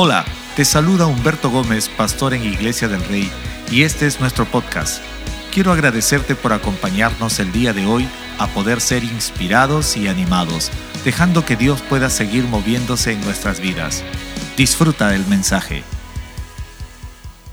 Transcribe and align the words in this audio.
Hola, 0.00 0.24
te 0.54 0.64
saluda 0.64 1.06
Humberto 1.06 1.50
Gómez, 1.50 1.88
pastor 1.88 2.32
en 2.32 2.44
Iglesia 2.44 2.86
del 2.86 3.04
Rey, 3.06 3.28
y 3.68 3.82
este 3.82 4.06
es 4.06 4.20
nuestro 4.20 4.44
podcast. 4.44 5.02
Quiero 5.52 5.72
agradecerte 5.72 6.36
por 6.36 6.52
acompañarnos 6.52 7.40
el 7.40 7.50
día 7.50 7.72
de 7.72 7.84
hoy 7.84 8.06
a 8.38 8.46
poder 8.46 8.80
ser 8.80 9.02
inspirados 9.02 9.96
y 9.96 10.06
animados, 10.06 10.70
dejando 11.04 11.44
que 11.44 11.56
Dios 11.56 11.80
pueda 11.80 12.10
seguir 12.10 12.44
moviéndose 12.44 13.10
en 13.10 13.20
nuestras 13.22 13.58
vidas. 13.58 14.04
Disfruta 14.56 15.08
del 15.08 15.26
mensaje. 15.26 15.82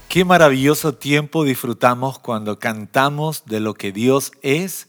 Qué 0.07 0.23
maravilloso 0.23 0.93
tiempo 0.93 1.45
disfrutamos 1.45 2.19
cuando 2.19 2.59
cantamos 2.59 3.45
de 3.47 3.59
lo 3.59 3.73
que 3.73 3.91
Dios 3.91 4.31
es 4.43 4.87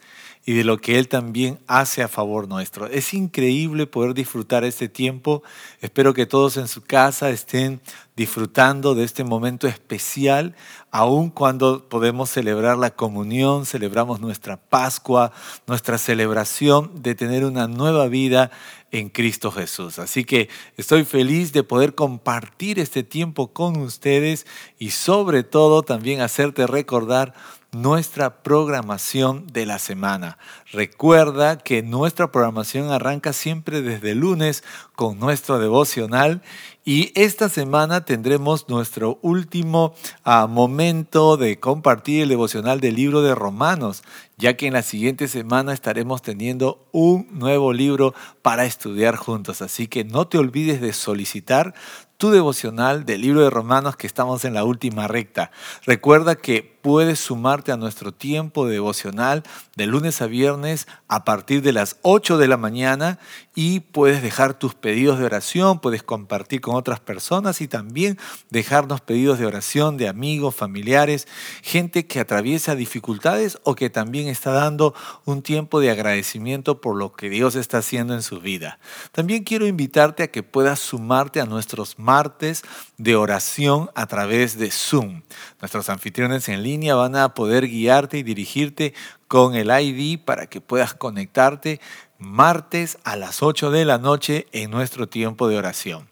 y 0.49 0.55
de 0.55 0.63
lo 0.63 0.79
que 0.79 0.99
Él 0.99 1.09
también 1.09 1.59
hace 1.67 2.05
a 2.05 2.09
favor 2.09 2.49
nuestro. 2.49 2.87
Es 2.87 3.13
increíble 3.13 3.89
poder 3.89 4.15
disfrutar 4.15 4.63
este 4.63 4.89
tiempo. 4.89 5.43
Espero 5.81 6.15
que 6.15 6.25
todos 6.25 6.57
en 6.57 6.69
su 6.69 6.83
casa 6.83 7.31
estén 7.31 7.81
disfrutando 8.15 8.95
de 8.95 9.05
este 9.05 9.25
momento 9.25 9.67
especial, 9.67 10.55
aun 10.91 11.31
cuando 11.31 11.87
podemos 11.89 12.31
celebrar 12.31 12.79
la 12.79 12.91
comunión, 12.91 13.67
celebramos 13.67 14.21
nuestra 14.21 14.57
Pascua, 14.57 15.33
nuestra 15.67 15.99
celebración 15.99 17.03
de 17.03 17.15
tener 17.17 17.45
una 17.45 17.67
nueva 17.67 18.07
vida 18.07 18.53
en 18.93 19.11
Cristo 19.11 19.51
Jesús. 19.51 19.99
Así 19.99 20.25
que 20.25 20.49
estoy 20.77 21.05
feliz 21.05 21.53
de 21.53 21.65
poder 21.65 21.95
compartir 21.95 22.79
este 22.79 23.03
tiempo 23.03 23.49
con 23.53 23.77
ustedes 23.79 24.47
y 24.79 24.91
sobre 24.91 25.43
todo 25.43 25.83
también 25.83 26.21
hacerte 26.21 26.67
recordar 26.67 27.35
nuestra 27.73 28.43
programación 28.43 29.47
de 29.49 29.67
la 29.67 29.79
semana. 29.79 30.39
Recuerda 30.73 31.59
que 31.59 31.83
nuestra 31.83 32.33
programación 32.33 32.91
arranca 32.91 33.33
siempre 33.33 33.83
desde 33.83 34.15
lunes 34.15 34.65
con 34.95 35.19
nuestro 35.19 35.59
devocional 35.59 36.43
y 36.85 37.11
esta 37.17 37.49
semana 37.49 38.05
tendremos 38.05 38.69
nuestro 38.69 39.19
último 39.21 39.95
ah, 40.23 40.47
momento 40.47 41.37
de 41.37 41.59
compartir 41.59 42.23
el 42.23 42.29
devocional 42.29 42.81
del 42.81 42.95
libro 42.95 43.23
de 43.23 43.35
Romanos, 43.35 44.05
ya 44.39 44.57
que 44.57 44.69
en 44.69 44.75
la 44.75 44.83
siguiente 44.83 45.27
semana 45.27 45.73
estaremos 45.73 46.23
teniendo 46.23 46.87
un 46.93 47.27
nuevo 47.33 47.73
libro 47.73 48.15
para 48.41 48.65
estudiar 48.65 49.17
juntos. 49.17 49.63
Así 49.63 49.89
que 49.89 50.05
no 50.05 50.29
te 50.29 50.39
olvides 50.39 50.81
de 50.81 50.93
solicitar 50.93 51.75
tu 52.17 52.31
devocional 52.31 53.05
del 53.05 53.21
libro 53.21 53.43
de 53.43 53.51
Romanos 53.51 53.97
que 53.97 54.07
estamos 54.07 54.45
en 54.45 54.55
la 54.55 54.65
última 54.65 55.09
recta. 55.09 55.51
Recuerda 55.85 56.37
que 56.37 56.76
puedes 56.87 57.19
sumarte 57.19 57.73
a 57.73 57.77
nuestro 57.77 58.15
tiempo 58.15 58.65
de 58.65 58.75
devocional 58.75 59.43
de 59.75 59.87
lunes 59.87 60.23
a 60.23 60.29
viernes 60.29 60.87
a 61.09 61.25
partir 61.25 61.61
de 61.61 61.73
las 61.73 61.97
8 62.03 62.39
de 62.39 62.47
la 62.47 62.57
mañana 62.57 63.19
y 63.57 63.81
puedes 63.81 64.23
dejar 64.23 64.55
tus 64.55 64.77
pedidos 64.77 65.19
de 65.19 65.25
oración, 65.25 65.81
puedes 65.81 66.05
compartir 66.05 66.61
con 66.61 66.77
otras 66.77 67.01
personas 67.01 67.61
y 67.61 67.67
también 67.67 68.19
dejarnos 68.51 69.01
pedidos 69.01 69.41
de 69.41 69.47
oración 69.47 69.97
de 69.97 70.07
amigos, 70.07 70.55
familiares, 70.55 71.27
gente 71.61 72.07
que 72.07 72.21
atraviesa 72.21 72.77
dificultades 72.77 73.59
o 73.65 73.75
que 73.75 73.91
también 73.91 74.29
está 74.29 74.53
dando 74.53 74.95
un 75.25 75.43
tiempo 75.43 75.81
de 75.81 75.91
agradecimiento 75.91 76.81
por 76.81 76.97
lo 76.97 77.15
que 77.15 77.31
Dios 77.31 77.57
está 77.57 77.79
haciendo 77.79 78.15
en 78.15 78.23
su 78.23 78.39
vida. 78.39 78.79
También 79.11 79.43
quiero 79.43 79.67
invitarte 79.67 80.23
a 80.23 80.31
que 80.31 80.45
puedas 80.45 80.79
sumarte 80.79 81.41
a 81.41 81.47
nuestros 81.47 81.99
martes 81.99 82.63
de 82.97 83.17
oración 83.17 83.91
a 83.97 84.07
través 84.07 84.57
de 84.57 84.71
Zoom. 84.71 85.23
Nuestros 85.61 85.89
anfitriones 85.89 86.49
en 86.49 86.63
línea 86.63 86.76
van 86.95 87.17
a 87.17 87.35
poder 87.35 87.69
guiarte 87.69 88.19
y 88.19 88.23
dirigirte 88.23 88.95
con 89.29 89.55
el 89.55 89.71
ID 89.71 90.19
para 90.25 90.47
que 90.47 90.61
puedas 90.61 90.95
conectarte 90.95 91.81
martes 92.19 92.99
a 93.05 93.17
las 93.17 93.43
8 93.43 93.71
de 93.71 93.85
la 93.85 93.99
noche 93.99 94.47
en 94.53 94.71
nuestro 94.71 95.09
tiempo 95.09 95.49
de 95.49 95.59
oración. 95.59 96.09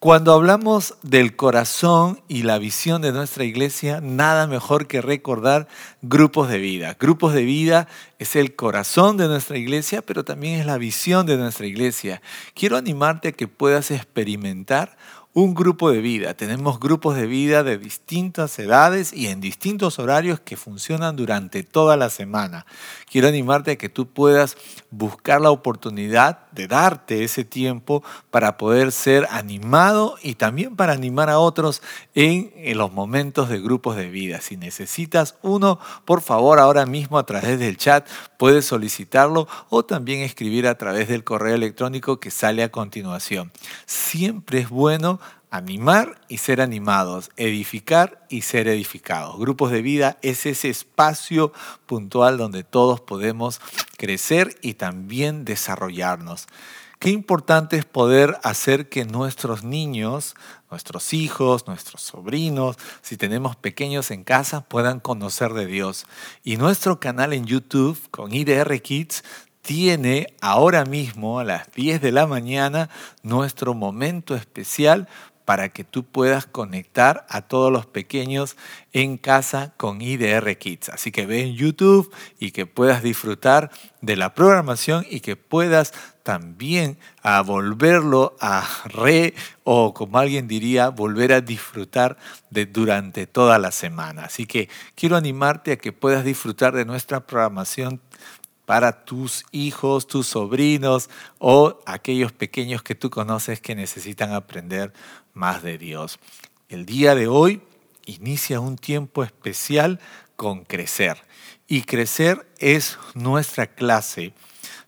Cuando 0.00 0.32
hablamos 0.32 0.94
del 1.02 1.36
corazón 1.36 2.22
y 2.26 2.44
la 2.44 2.56
visión 2.56 3.02
de 3.02 3.12
nuestra 3.12 3.44
iglesia, 3.44 4.00
nada 4.00 4.46
mejor 4.46 4.86
que 4.86 5.02
recordar 5.02 5.68
grupos 6.00 6.48
de 6.48 6.56
vida. 6.56 6.96
Grupos 6.98 7.34
de 7.34 7.44
vida 7.44 7.86
es 8.18 8.34
el 8.34 8.56
corazón 8.56 9.18
de 9.18 9.28
nuestra 9.28 9.58
iglesia, 9.58 10.00
pero 10.00 10.24
también 10.24 10.58
es 10.58 10.64
la 10.64 10.78
visión 10.78 11.26
de 11.26 11.36
nuestra 11.36 11.66
iglesia. 11.66 12.22
Quiero 12.54 12.78
animarte 12.78 13.28
a 13.28 13.32
que 13.32 13.46
puedas 13.46 13.90
experimentar 13.90 14.96
un 15.32 15.54
grupo 15.54 15.92
de 15.92 16.00
vida. 16.00 16.34
Tenemos 16.34 16.80
grupos 16.80 17.14
de 17.14 17.26
vida 17.26 17.62
de 17.62 17.78
distintas 17.78 18.58
edades 18.58 19.12
y 19.12 19.28
en 19.28 19.40
distintos 19.40 20.00
horarios 20.00 20.40
que 20.40 20.56
funcionan 20.56 21.14
durante 21.14 21.62
toda 21.62 21.96
la 21.96 22.10
semana. 22.10 22.66
Quiero 23.08 23.28
animarte 23.28 23.72
a 23.72 23.78
que 23.78 23.88
tú 23.88 24.08
puedas 24.08 24.56
buscar 24.90 25.40
la 25.40 25.52
oportunidad 25.52 26.50
de 26.50 26.66
darte 26.66 27.22
ese 27.22 27.44
tiempo 27.44 28.02
para 28.30 28.56
poder 28.56 28.90
ser 28.90 29.28
animado 29.30 30.16
y 30.20 30.34
también 30.34 30.74
para 30.74 30.94
animar 30.94 31.30
a 31.30 31.38
otros 31.38 31.80
en, 32.16 32.50
los 32.76 32.92
momentos 32.92 33.48
de 33.48 33.60
grupos 33.60 33.94
de 33.96 34.08
vida. 34.08 34.40
Si 34.40 34.56
necesitas 34.56 35.36
uno, 35.42 35.78
por 36.04 36.22
favor, 36.22 36.58
ahora 36.58 36.86
mismo 36.86 37.18
a 37.18 37.26
través 37.26 37.60
del 37.60 37.76
chat 37.76 38.08
puedes 38.36 38.64
solicitarlo 38.64 39.46
o 39.68 39.84
también 39.84 40.22
escribir 40.22 40.66
a 40.66 40.76
través 40.76 41.06
del 41.06 41.22
correo 41.22 41.54
electrónico 41.54 42.18
que 42.18 42.32
sale 42.32 42.64
a 42.64 42.72
continuación. 42.72 43.52
Siempre 43.86 44.60
es 44.60 44.68
bueno 44.68 45.20
animar 45.50 46.20
y 46.28 46.38
ser 46.38 46.60
animados, 46.60 47.30
edificar 47.36 48.24
y 48.28 48.42
ser 48.42 48.68
edificados. 48.68 49.38
Grupos 49.38 49.72
de 49.72 49.82
vida 49.82 50.18
es 50.22 50.46
ese 50.46 50.70
espacio 50.70 51.52
puntual 51.86 52.38
donde 52.38 52.64
todos 52.64 53.00
podemos 53.00 53.60
crecer 53.96 54.56
y 54.62 54.74
también 54.74 55.44
desarrollarnos. 55.44 56.46
Qué 57.00 57.08
importante 57.08 57.78
es 57.78 57.86
poder 57.86 58.38
hacer 58.42 58.90
que 58.90 59.06
nuestros 59.06 59.64
niños, 59.64 60.34
nuestros 60.70 61.14
hijos, 61.14 61.66
nuestros 61.66 62.02
sobrinos, 62.02 62.76
si 63.00 63.16
tenemos 63.16 63.56
pequeños 63.56 64.10
en 64.10 64.22
casa, 64.22 64.60
puedan 64.60 65.00
conocer 65.00 65.54
de 65.54 65.64
Dios. 65.64 66.04
Y 66.44 66.58
nuestro 66.58 67.00
canal 67.00 67.32
en 67.32 67.46
YouTube 67.46 67.98
con 68.10 68.34
IDR 68.34 68.82
Kids 68.82 69.24
tiene 69.62 70.34
ahora 70.40 70.84
mismo 70.84 71.38
a 71.38 71.44
las 71.44 71.72
10 71.72 72.00
de 72.00 72.12
la 72.12 72.26
mañana 72.26 72.90
nuestro 73.22 73.74
momento 73.74 74.34
especial 74.34 75.08
para 75.50 75.70
que 75.70 75.82
tú 75.82 76.04
puedas 76.04 76.46
conectar 76.46 77.26
a 77.28 77.42
todos 77.42 77.72
los 77.72 77.84
pequeños 77.84 78.56
en 78.92 79.18
casa 79.18 79.74
con 79.76 80.00
IDR 80.00 80.56
Kids. 80.56 80.90
Así 80.90 81.10
que 81.10 81.26
ve 81.26 81.42
en 81.42 81.56
YouTube 81.56 82.14
y 82.38 82.52
que 82.52 82.66
puedas 82.66 83.02
disfrutar 83.02 83.72
de 84.00 84.14
la 84.14 84.32
programación 84.32 85.04
y 85.10 85.18
que 85.18 85.34
puedas 85.34 85.92
también 86.22 86.98
a 87.24 87.42
volverlo 87.42 88.36
a 88.40 88.64
re 88.84 89.34
o 89.64 89.92
como 89.92 90.18
alguien 90.18 90.46
diría, 90.46 90.88
volver 90.88 91.32
a 91.32 91.40
disfrutar 91.40 92.16
de 92.50 92.66
durante 92.66 93.26
toda 93.26 93.58
la 93.58 93.72
semana. 93.72 94.26
Así 94.26 94.46
que 94.46 94.68
quiero 94.94 95.16
animarte 95.16 95.72
a 95.72 95.78
que 95.78 95.90
puedas 95.92 96.24
disfrutar 96.24 96.76
de 96.76 96.84
nuestra 96.84 97.26
programación 97.26 98.00
para 98.70 99.04
tus 99.04 99.44
hijos, 99.50 100.06
tus 100.06 100.28
sobrinos 100.28 101.10
o 101.40 101.80
aquellos 101.86 102.30
pequeños 102.30 102.84
que 102.84 102.94
tú 102.94 103.10
conoces 103.10 103.60
que 103.60 103.74
necesitan 103.74 104.32
aprender 104.32 104.92
más 105.34 105.64
de 105.64 105.76
Dios. 105.76 106.20
El 106.68 106.86
día 106.86 107.16
de 107.16 107.26
hoy 107.26 107.62
inicia 108.06 108.60
un 108.60 108.76
tiempo 108.76 109.24
especial 109.24 109.98
con 110.36 110.64
crecer. 110.64 111.16
Y 111.66 111.82
crecer 111.82 112.46
es 112.58 112.96
nuestra 113.14 113.66
clase 113.66 114.34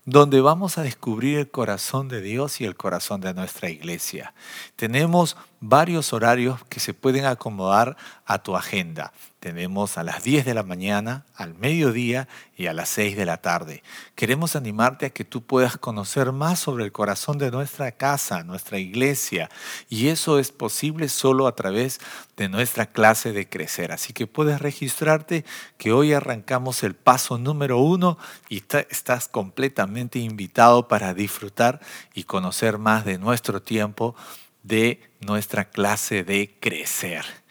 donde 0.04 0.40
vamos 0.40 0.78
a 0.78 0.82
descubrir 0.84 1.38
el 1.38 1.50
corazón 1.50 2.06
de 2.06 2.20
Dios 2.20 2.60
y 2.60 2.64
el 2.64 2.76
corazón 2.76 3.20
de 3.20 3.34
nuestra 3.34 3.68
iglesia. 3.68 4.32
Tenemos 4.76 5.36
varios 5.58 6.12
horarios 6.12 6.60
que 6.68 6.78
se 6.78 6.94
pueden 6.94 7.24
acomodar 7.24 7.96
a 8.26 8.44
tu 8.44 8.54
agenda. 8.54 9.12
Tenemos 9.42 9.98
a 9.98 10.04
las 10.04 10.22
10 10.22 10.44
de 10.44 10.54
la 10.54 10.62
mañana, 10.62 11.26
al 11.34 11.54
mediodía 11.54 12.28
y 12.56 12.68
a 12.68 12.72
las 12.72 12.88
6 12.90 13.16
de 13.16 13.26
la 13.26 13.38
tarde. 13.38 13.82
Queremos 14.14 14.54
animarte 14.54 15.06
a 15.06 15.10
que 15.10 15.24
tú 15.24 15.42
puedas 15.42 15.76
conocer 15.76 16.30
más 16.30 16.60
sobre 16.60 16.84
el 16.84 16.92
corazón 16.92 17.38
de 17.38 17.50
nuestra 17.50 17.90
casa, 17.90 18.44
nuestra 18.44 18.78
iglesia. 18.78 19.50
Y 19.88 20.10
eso 20.10 20.38
es 20.38 20.52
posible 20.52 21.08
solo 21.08 21.48
a 21.48 21.56
través 21.56 21.98
de 22.36 22.48
nuestra 22.48 22.86
clase 22.86 23.32
de 23.32 23.48
crecer. 23.48 23.90
Así 23.90 24.12
que 24.12 24.28
puedes 24.28 24.62
registrarte 24.62 25.44
que 25.76 25.90
hoy 25.90 26.12
arrancamos 26.12 26.84
el 26.84 26.94
paso 26.94 27.36
número 27.36 27.78
uno 27.78 28.18
y 28.48 28.62
estás 28.90 29.26
completamente 29.26 30.20
invitado 30.20 30.86
para 30.86 31.14
disfrutar 31.14 31.80
y 32.14 32.22
conocer 32.22 32.78
más 32.78 33.04
de 33.04 33.18
nuestro 33.18 33.60
tiempo 33.60 34.14
de 34.62 35.00
nuestra 35.18 35.64
clase 35.64 36.22
de 36.22 36.56
crecer. 36.60 37.41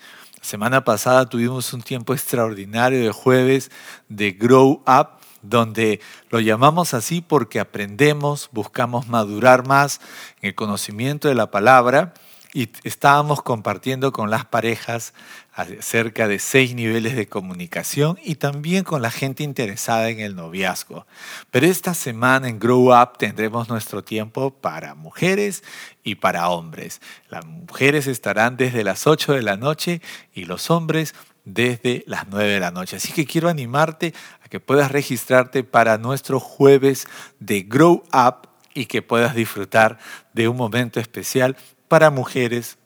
Semana 0.41 0.83
pasada 0.83 1.27
tuvimos 1.27 1.71
un 1.71 1.83
tiempo 1.83 2.13
extraordinario 2.13 2.99
de 3.03 3.11
jueves 3.11 3.69
de 4.09 4.31
Grow 4.31 4.83
Up, 4.87 5.09
donde 5.43 6.01
lo 6.31 6.39
llamamos 6.39 6.95
así 6.95 7.21
porque 7.21 7.59
aprendemos, 7.59 8.49
buscamos 8.51 9.07
madurar 9.07 9.67
más 9.67 10.01
en 10.41 10.49
el 10.49 10.55
conocimiento 10.55 11.27
de 11.27 11.35
la 11.35 11.51
palabra 11.51 12.15
y 12.53 12.69
estábamos 12.83 13.41
compartiendo 13.41 14.11
con 14.11 14.29
las 14.29 14.45
parejas 14.45 15.13
acerca 15.53 16.27
de 16.27 16.39
seis 16.39 16.75
niveles 16.75 17.15
de 17.15 17.27
comunicación 17.27 18.17
y 18.23 18.35
también 18.35 18.83
con 18.83 19.01
la 19.01 19.11
gente 19.11 19.43
interesada 19.43 20.09
en 20.09 20.19
el 20.19 20.35
noviazgo. 20.35 21.05
Pero 21.49 21.65
esta 21.67 21.93
semana 21.93 22.49
en 22.49 22.59
Grow 22.59 22.93
Up 22.93 23.17
tendremos 23.17 23.69
nuestro 23.69 24.03
tiempo 24.03 24.51
para 24.51 24.95
mujeres 24.95 25.63
y 26.03 26.15
para 26.15 26.49
hombres. 26.49 27.01
Las 27.29 27.45
mujeres 27.45 28.07
estarán 28.07 28.57
desde 28.57 28.83
las 28.83 29.07
8 29.07 29.33
de 29.33 29.41
la 29.41 29.57
noche 29.57 30.01
y 30.33 30.45
los 30.45 30.69
hombres 30.69 31.13
desde 31.45 32.03
las 32.05 32.27
9 32.27 32.51
de 32.51 32.59
la 32.59 32.71
noche. 32.71 32.97
Así 32.97 33.13
que 33.13 33.25
quiero 33.25 33.49
animarte 33.49 34.13
a 34.43 34.49
que 34.49 34.59
puedas 34.59 34.91
registrarte 34.91 35.63
para 35.63 35.97
nuestro 35.97 36.39
jueves 36.39 37.07
de 37.39 37.61
Grow 37.61 38.03
Up 38.13 38.49
y 38.73 38.85
que 38.85 39.01
puedas 39.01 39.35
disfrutar 39.35 39.99
de 40.33 40.47
un 40.47 40.55
momento 40.55 40.99
especial 40.99 41.57
para 41.91 42.09
mujeres 42.09 42.77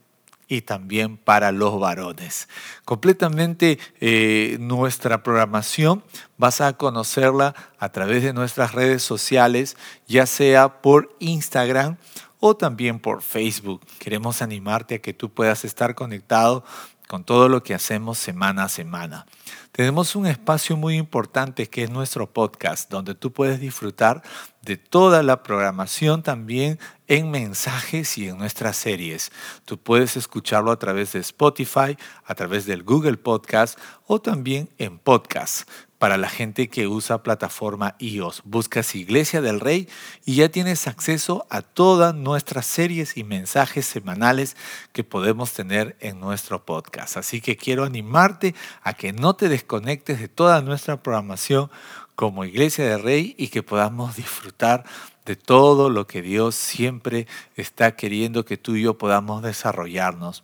y 0.47 0.61
también 0.61 1.17
para 1.17 1.51
los 1.51 1.79
varones. 1.79 2.49
Completamente 2.85 3.77
eh, 4.01 4.57
nuestra 4.59 5.21
programación 5.21 6.03
vas 6.39 6.59
a 6.59 6.73
conocerla 6.73 7.53
a 7.77 7.89
través 7.89 8.23
de 8.23 8.33
nuestras 8.33 8.71
redes 8.71 9.03
sociales, 9.03 9.77
ya 10.07 10.25
sea 10.25 10.81
por 10.81 11.15
Instagram 11.19 11.97
o 12.39 12.57
también 12.57 12.97
por 12.97 13.21
Facebook. 13.21 13.85
Queremos 13.99 14.41
animarte 14.41 14.95
a 14.95 15.01
que 15.03 15.13
tú 15.13 15.29
puedas 15.29 15.65
estar 15.65 15.93
conectado 15.93 16.63
con 17.07 17.23
todo 17.23 17.49
lo 17.49 17.63
que 17.63 17.73
hacemos 17.73 18.17
semana 18.17 18.63
a 18.63 18.69
semana. 18.69 19.25
Tenemos 19.71 20.15
un 20.15 20.25
espacio 20.25 20.77
muy 20.77 20.95
importante 20.95 21.67
que 21.67 21.83
es 21.83 21.89
nuestro 21.89 22.31
podcast, 22.31 22.89
donde 22.89 23.13
tú 23.13 23.33
puedes 23.33 23.59
disfrutar 23.59 24.23
de 24.61 24.77
toda 24.77 25.21
la 25.21 25.43
programación 25.43 26.23
también 26.23 26.79
en 27.07 27.29
mensajes 27.29 28.17
y 28.17 28.29
en 28.29 28.37
nuestras 28.37 28.77
series. 28.77 29.31
Tú 29.65 29.77
puedes 29.77 30.17
escucharlo 30.17 30.71
a 30.71 30.79
través 30.79 31.13
de 31.13 31.19
Spotify, 31.19 31.97
a 32.25 32.35
través 32.35 32.65
del 32.65 32.83
Google 32.83 33.17
Podcast 33.17 33.77
o 34.07 34.19
también 34.19 34.69
en 34.77 34.97
podcast 34.97 35.69
para 35.97 36.17
la 36.17 36.29
gente 36.29 36.67
que 36.67 36.87
usa 36.87 37.23
plataforma 37.23 37.95
iOS. 37.99 38.41
Buscas 38.45 38.95
Iglesia 38.95 39.41
del 39.41 39.59
Rey 39.59 39.87
y 40.25 40.35
ya 40.35 40.49
tienes 40.49 40.87
acceso 40.87 41.45
a 41.49 41.61
todas 41.61 42.13
nuestras 42.13 42.65
series 42.65 43.17
y 43.17 43.23
mensajes 43.23 43.85
semanales 43.85 44.57
que 44.91 45.03
podemos 45.03 45.53
tener 45.53 45.95
en 45.99 46.19
nuestro 46.19 46.65
podcast. 46.65 47.17
Así 47.17 47.41
que 47.41 47.57
quiero 47.57 47.83
animarte 47.83 48.55
a 48.83 48.93
que 48.93 49.13
no 49.13 49.35
te 49.35 49.49
desconectes 49.49 50.19
de 50.19 50.27
toda 50.27 50.61
nuestra 50.61 51.01
programación 51.01 51.69
como 52.15 52.45
Iglesia 52.45 52.85
del 52.85 53.03
Rey 53.03 53.35
y 53.37 53.49
que 53.49 53.63
podamos 53.63 54.15
disfrutar 54.15 54.83
de 55.25 55.35
todo 55.35 55.89
lo 55.89 56.05
que 56.05 56.21
Dios 56.21 56.55
siempre 56.55 57.27
está 57.55 57.95
queriendo 57.95 58.45
que 58.45 58.57
tú 58.57 58.75
y 58.75 58.83
yo 58.83 58.97
podamos 58.97 59.41
desarrollarnos. 59.41 60.43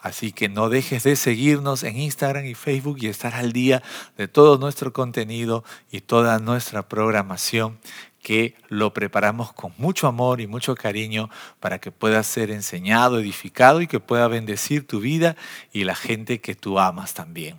Así 0.00 0.32
que 0.32 0.48
no 0.48 0.68
dejes 0.68 1.02
de 1.02 1.16
seguirnos 1.16 1.82
en 1.82 1.98
Instagram 1.98 2.46
y 2.46 2.54
Facebook 2.54 2.98
y 3.00 3.08
estar 3.08 3.34
al 3.34 3.52
día 3.52 3.82
de 4.16 4.28
todo 4.28 4.56
nuestro 4.56 4.92
contenido 4.92 5.64
y 5.90 6.00
toda 6.00 6.38
nuestra 6.38 6.88
programación 6.88 7.78
que 8.22 8.54
lo 8.68 8.92
preparamos 8.92 9.52
con 9.52 9.72
mucho 9.78 10.06
amor 10.06 10.40
y 10.40 10.46
mucho 10.46 10.74
cariño 10.74 11.28
para 11.58 11.80
que 11.80 11.90
pueda 11.90 12.22
ser 12.22 12.50
enseñado, 12.50 13.18
edificado 13.18 13.80
y 13.80 13.86
que 13.86 13.98
pueda 13.98 14.28
bendecir 14.28 14.86
tu 14.86 15.00
vida 15.00 15.36
y 15.72 15.84
la 15.84 15.94
gente 15.94 16.40
que 16.40 16.54
tú 16.54 16.78
amas 16.78 17.14
también. 17.14 17.58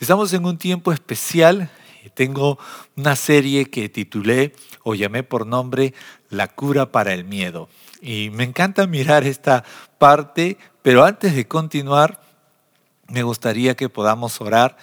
Estamos 0.00 0.32
en 0.32 0.44
un 0.44 0.58
tiempo 0.58 0.92
especial 0.92 1.70
tengo 2.10 2.58
una 2.96 3.16
serie 3.16 3.70
que 3.70 3.88
titulé 3.88 4.54
o 4.82 4.94
llamé 4.94 5.22
por 5.22 5.46
nombre 5.46 5.94
La 6.30 6.48
cura 6.48 6.92
para 6.92 7.12
el 7.14 7.24
miedo. 7.24 7.68
Y 8.00 8.30
me 8.30 8.44
encanta 8.44 8.86
mirar 8.88 9.24
esta 9.24 9.64
parte, 9.98 10.58
pero 10.82 11.04
antes 11.04 11.34
de 11.34 11.46
continuar, 11.46 12.20
me 13.08 13.22
gustaría 13.22 13.74
que 13.74 13.88
podamos 13.88 14.40
orar 14.40 14.76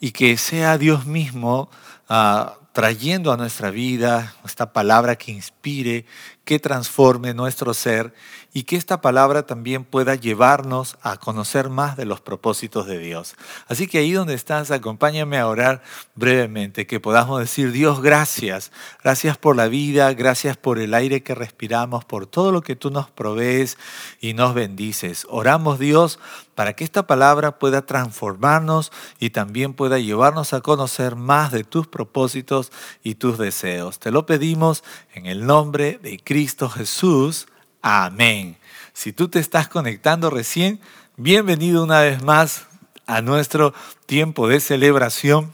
y 0.00 0.12
que 0.12 0.36
sea 0.36 0.78
Dios 0.78 1.06
mismo 1.06 1.70
ah, 2.08 2.58
trayendo 2.72 3.32
a 3.32 3.36
nuestra 3.36 3.70
vida 3.70 4.34
esta 4.44 4.72
palabra 4.72 5.16
que 5.16 5.32
inspire, 5.32 6.06
que 6.44 6.58
transforme 6.58 7.34
nuestro 7.34 7.72
ser 7.72 8.12
y 8.52 8.64
que 8.64 8.76
esta 8.76 9.00
palabra 9.00 9.46
también 9.46 9.84
pueda 9.84 10.14
llevarnos 10.14 10.98
a 11.00 11.16
conocer 11.16 11.70
más 11.70 11.96
de 11.96 12.04
los 12.04 12.20
propósitos 12.20 12.86
de 12.86 12.98
Dios. 12.98 13.34
Así 13.66 13.86
que 13.86 13.98
ahí 13.98 14.12
donde 14.12 14.34
estás, 14.34 14.70
acompáñame 14.70 15.38
a 15.38 15.46
orar 15.46 15.82
brevemente, 16.14 16.86
que 16.86 17.00
podamos 17.00 17.40
decir, 17.40 17.72
Dios, 17.72 18.02
gracias, 18.02 18.72
gracias 19.02 19.38
por 19.38 19.56
la 19.56 19.68
vida, 19.68 20.12
gracias 20.12 20.56
por 20.56 20.78
el 20.78 20.94
aire 20.94 21.22
que 21.22 21.34
respiramos, 21.34 22.04
por 22.04 22.26
todo 22.26 22.52
lo 22.52 22.60
que 22.60 22.76
tú 22.76 22.90
nos 22.90 23.08
provees 23.08 23.78
y 24.20 24.34
nos 24.34 24.52
bendices. 24.52 25.26
Oramos, 25.30 25.78
Dios, 25.78 26.18
para 26.54 26.74
que 26.74 26.84
esta 26.84 27.06
palabra 27.06 27.58
pueda 27.58 27.86
transformarnos 27.86 28.92
y 29.18 29.30
también 29.30 29.74
pueda 29.74 29.98
llevarnos 29.98 30.52
a 30.52 30.60
conocer 30.60 31.16
más 31.16 31.52
de 31.52 31.64
tus 31.64 31.86
propósitos 31.86 32.72
y 33.02 33.14
tus 33.14 33.38
deseos. 33.38 33.98
Te 33.98 34.10
lo 34.10 34.26
pedimos 34.26 34.84
en 35.14 35.26
el 35.26 35.46
nombre 35.46 35.98
de 36.02 36.18
Cristo 36.18 36.68
Jesús. 36.68 37.46
Amén. 37.80 38.56
Si 38.92 39.12
tú 39.12 39.28
te 39.28 39.38
estás 39.38 39.68
conectando 39.68 40.30
recién, 40.30 40.80
bienvenido 41.16 41.84
una 41.84 42.00
vez 42.00 42.22
más 42.22 42.66
a 43.06 43.22
nuestro 43.22 43.74
tiempo 44.06 44.48
de 44.48 44.60
celebración 44.60 45.52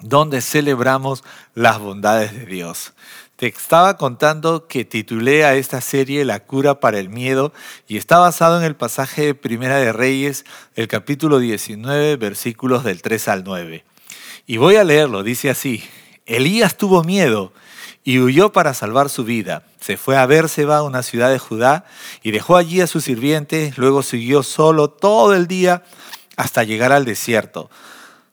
donde 0.00 0.40
celebramos 0.40 1.24
las 1.54 1.78
bondades 1.78 2.32
de 2.32 2.46
Dios. 2.46 2.92
Te 3.36 3.48
estaba 3.48 3.96
contando 3.96 4.68
que 4.68 4.84
titulé 4.84 5.44
a 5.44 5.56
esta 5.56 5.80
serie 5.80 6.24
La 6.24 6.38
cura 6.44 6.78
para 6.78 7.00
el 7.00 7.08
miedo 7.08 7.52
y 7.88 7.96
está 7.96 8.18
basado 8.18 8.58
en 8.58 8.64
el 8.64 8.76
pasaje 8.76 9.26
de 9.26 9.34
Primera 9.34 9.78
de 9.78 9.92
Reyes, 9.92 10.44
el 10.76 10.86
capítulo 10.86 11.40
19, 11.40 12.14
versículos 12.14 12.84
del 12.84 13.02
3 13.02 13.26
al 13.26 13.42
9. 13.42 13.84
Y 14.46 14.58
voy 14.58 14.76
a 14.76 14.84
leerlo, 14.84 15.24
dice 15.24 15.50
así, 15.50 15.82
Elías 16.26 16.76
tuvo 16.76 17.02
miedo 17.02 17.52
y 18.04 18.20
huyó 18.20 18.52
para 18.52 18.72
salvar 18.72 19.10
su 19.10 19.24
vida. 19.24 19.64
Se 19.80 19.96
fue 19.96 20.16
a 20.16 20.26
Bérseba, 20.26 20.84
una 20.84 21.02
ciudad 21.02 21.32
de 21.32 21.40
Judá, 21.40 21.86
y 22.22 22.30
dejó 22.30 22.56
allí 22.56 22.82
a 22.82 22.86
su 22.86 23.00
sirviente, 23.00 23.74
luego 23.76 24.04
siguió 24.04 24.44
solo 24.44 24.90
todo 24.90 25.34
el 25.34 25.48
día 25.48 25.82
hasta 26.36 26.62
llegar 26.62 26.92
al 26.92 27.04
desierto. 27.04 27.68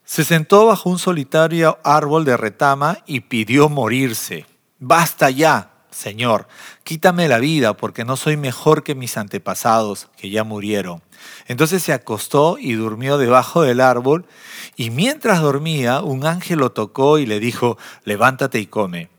Se 0.05 0.23
sentó 0.23 0.67
bajo 0.67 0.91
un 0.91 0.99
solitario 0.99 1.79
árbol 1.83 2.23
de 2.23 2.37
retama 2.37 2.99
y 3.07 3.21
pidió 3.21 3.67
morirse. 3.67 4.50
Basta 4.83 5.29
ya, 5.29 5.69
Señor, 5.91 6.47
quítame 6.83 7.27
la 7.27 7.37
vida, 7.37 7.77
porque 7.77 8.03
no 8.03 8.17
soy 8.17 8.35
mejor 8.35 8.81
que 8.81 8.95
mis 8.95 9.15
antepasados, 9.15 10.09
que 10.17 10.31
ya 10.31 10.43
murieron. 10.43 11.03
Entonces 11.47 11.83
se 11.83 11.93
acostó 11.93 12.57
y 12.57 12.73
durmió 12.73 13.19
debajo 13.19 13.61
del 13.61 13.79
árbol, 13.79 14.25
y 14.75 14.89
mientras 14.89 15.39
dormía, 15.39 16.01
un 16.01 16.25
ángel 16.25 16.57
lo 16.57 16.71
tocó 16.71 17.19
y 17.19 17.27
le 17.27 17.39
dijo, 17.39 17.77
levántate 18.05 18.59
y 18.59 18.65
come. 18.65 19.09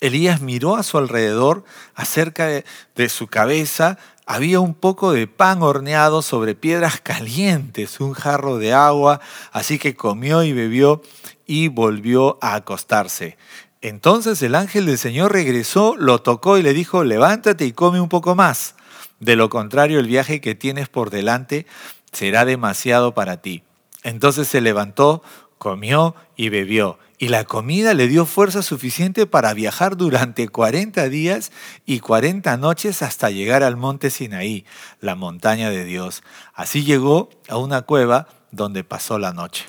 Elías 0.00 0.40
miró 0.40 0.76
a 0.76 0.82
su 0.82 0.96
alrededor, 0.96 1.64
acerca 1.94 2.46
de, 2.46 3.08
su 3.10 3.26
cabeza 3.26 3.98
había 4.24 4.58
un 4.60 4.72
poco 4.72 5.12
de 5.12 5.26
pan 5.26 5.62
horneado 5.62 6.22
sobre 6.22 6.54
piedras 6.54 6.98
calientes, 7.02 8.00
un 8.00 8.14
jarro 8.14 8.56
de 8.56 8.72
agua, 8.72 9.20
así 9.52 9.78
que 9.78 9.94
comió 9.94 10.42
y 10.44 10.54
bebió 10.54 11.02
y 11.46 11.68
volvió 11.68 12.38
a 12.40 12.54
acostarse. 12.54 13.36
Entonces 13.80 14.42
el 14.42 14.54
ángel 14.54 14.86
del 14.86 14.98
Señor 14.98 15.32
regresó, 15.32 15.96
lo 15.96 16.22
tocó 16.22 16.58
y 16.58 16.62
le 16.62 16.74
dijo, 16.74 17.04
levántate 17.04 17.64
y 17.64 17.72
come 17.72 18.00
un 18.00 18.08
poco 18.08 18.34
más. 18.34 18.74
De 19.20 19.36
lo 19.36 19.48
contrario, 19.48 20.00
el 20.00 20.06
viaje 20.06 20.40
que 20.40 20.54
tienes 20.54 20.88
por 20.88 21.10
delante 21.10 21.66
será 22.12 22.44
demasiado 22.44 23.14
para 23.14 23.40
ti. 23.40 23.62
Entonces 24.02 24.48
se 24.48 24.60
levantó, 24.60 25.22
comió 25.58 26.14
y 26.36 26.48
bebió 26.48 26.98
y 27.20 27.28
la 27.28 27.44
comida 27.44 27.92
le 27.92 28.08
dio 28.08 28.24
fuerza 28.24 28.62
suficiente 28.62 29.26
para 29.26 29.52
viajar 29.52 29.98
durante 29.98 30.48
40 30.48 31.06
días 31.10 31.52
y 31.84 32.00
40 32.00 32.56
noches 32.56 33.02
hasta 33.02 33.28
llegar 33.28 33.62
al 33.62 33.76
monte 33.76 34.08
Sinaí, 34.08 34.64
la 35.00 35.16
montaña 35.16 35.68
de 35.68 35.84
Dios. 35.84 36.22
Así 36.54 36.82
llegó 36.82 37.28
a 37.50 37.58
una 37.58 37.82
cueva 37.82 38.26
donde 38.52 38.84
pasó 38.84 39.18
la 39.18 39.34
noche. 39.34 39.66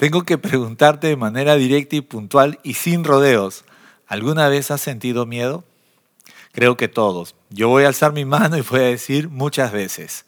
Tengo 0.00 0.22
que 0.22 0.38
preguntarte 0.38 1.08
de 1.08 1.16
manera 1.16 1.56
directa 1.56 1.94
y 1.94 2.00
puntual 2.00 2.58
y 2.62 2.72
sin 2.72 3.04
rodeos, 3.04 3.66
¿alguna 4.06 4.48
vez 4.48 4.70
has 4.70 4.80
sentido 4.80 5.26
miedo? 5.26 5.62
Creo 6.52 6.78
que 6.78 6.88
todos. 6.88 7.34
Yo 7.50 7.68
voy 7.68 7.84
a 7.84 7.88
alzar 7.88 8.14
mi 8.14 8.24
mano 8.24 8.56
y 8.56 8.62
voy 8.62 8.80
a 8.80 8.84
decir 8.84 9.28
muchas 9.28 9.72
veces. 9.72 10.24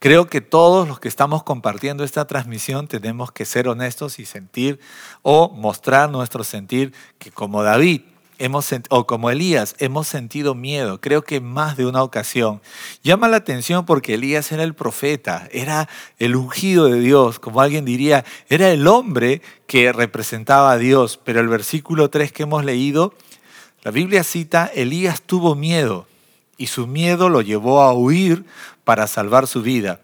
Creo 0.00 0.26
que 0.26 0.40
todos 0.40 0.88
los 0.88 0.98
que 0.98 1.06
estamos 1.06 1.44
compartiendo 1.44 2.02
esta 2.02 2.26
transmisión 2.26 2.88
tenemos 2.88 3.30
que 3.30 3.44
ser 3.44 3.68
honestos 3.68 4.18
y 4.18 4.24
sentir 4.24 4.80
o 5.22 5.48
mostrar 5.48 6.10
nuestro 6.10 6.42
sentir 6.42 6.92
que 7.20 7.30
como 7.30 7.62
David 7.62 8.00
hemos 8.38 8.74
o 8.90 9.06
como 9.06 9.30
Elías 9.30 9.76
hemos 9.78 10.08
sentido 10.08 10.54
miedo, 10.54 11.00
creo 11.00 11.22
que 11.22 11.40
más 11.40 11.76
de 11.76 11.86
una 11.86 12.02
ocasión. 12.02 12.60
Llama 13.02 13.28
la 13.28 13.38
atención 13.38 13.86
porque 13.86 14.14
Elías 14.14 14.50
era 14.52 14.62
el 14.62 14.74
profeta, 14.74 15.48
era 15.52 15.88
el 16.18 16.36
ungido 16.36 16.86
de 16.86 17.00
Dios, 17.00 17.38
como 17.38 17.60
alguien 17.60 17.84
diría, 17.84 18.24
era 18.48 18.70
el 18.70 18.86
hombre 18.86 19.42
que 19.66 19.92
representaba 19.92 20.72
a 20.72 20.78
Dios, 20.78 21.18
pero 21.22 21.40
el 21.40 21.48
versículo 21.48 22.10
3 22.10 22.32
que 22.32 22.44
hemos 22.44 22.64
leído, 22.64 23.14
la 23.82 23.90
Biblia 23.90 24.24
cita, 24.24 24.70
Elías 24.74 25.22
tuvo 25.22 25.54
miedo 25.54 26.06
y 26.56 26.68
su 26.68 26.86
miedo 26.86 27.28
lo 27.28 27.40
llevó 27.40 27.82
a 27.82 27.92
huir 27.92 28.44
para 28.84 29.06
salvar 29.06 29.46
su 29.46 29.62
vida. 29.62 30.00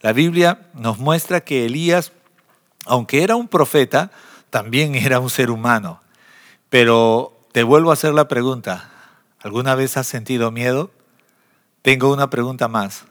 La 0.00 0.12
Biblia 0.12 0.66
nos 0.74 0.98
muestra 0.98 1.40
que 1.40 1.64
Elías, 1.64 2.12
aunque 2.84 3.22
era 3.22 3.36
un 3.36 3.48
profeta, 3.48 4.10
también 4.50 4.94
era 4.94 5.18
un 5.18 5.30
ser 5.30 5.50
humano. 5.50 6.00
Pero 6.68 7.33
te 7.54 7.62
vuelvo 7.62 7.90
a 7.90 7.92
hacer 7.92 8.12
la 8.14 8.26
pregunta, 8.26 8.90
¿alguna 9.38 9.76
vez 9.76 9.96
has 9.96 10.08
sentido 10.08 10.50
miedo? 10.50 10.90
Tengo 11.82 12.12
una 12.12 12.28
pregunta 12.28 12.66
más. 12.66 13.04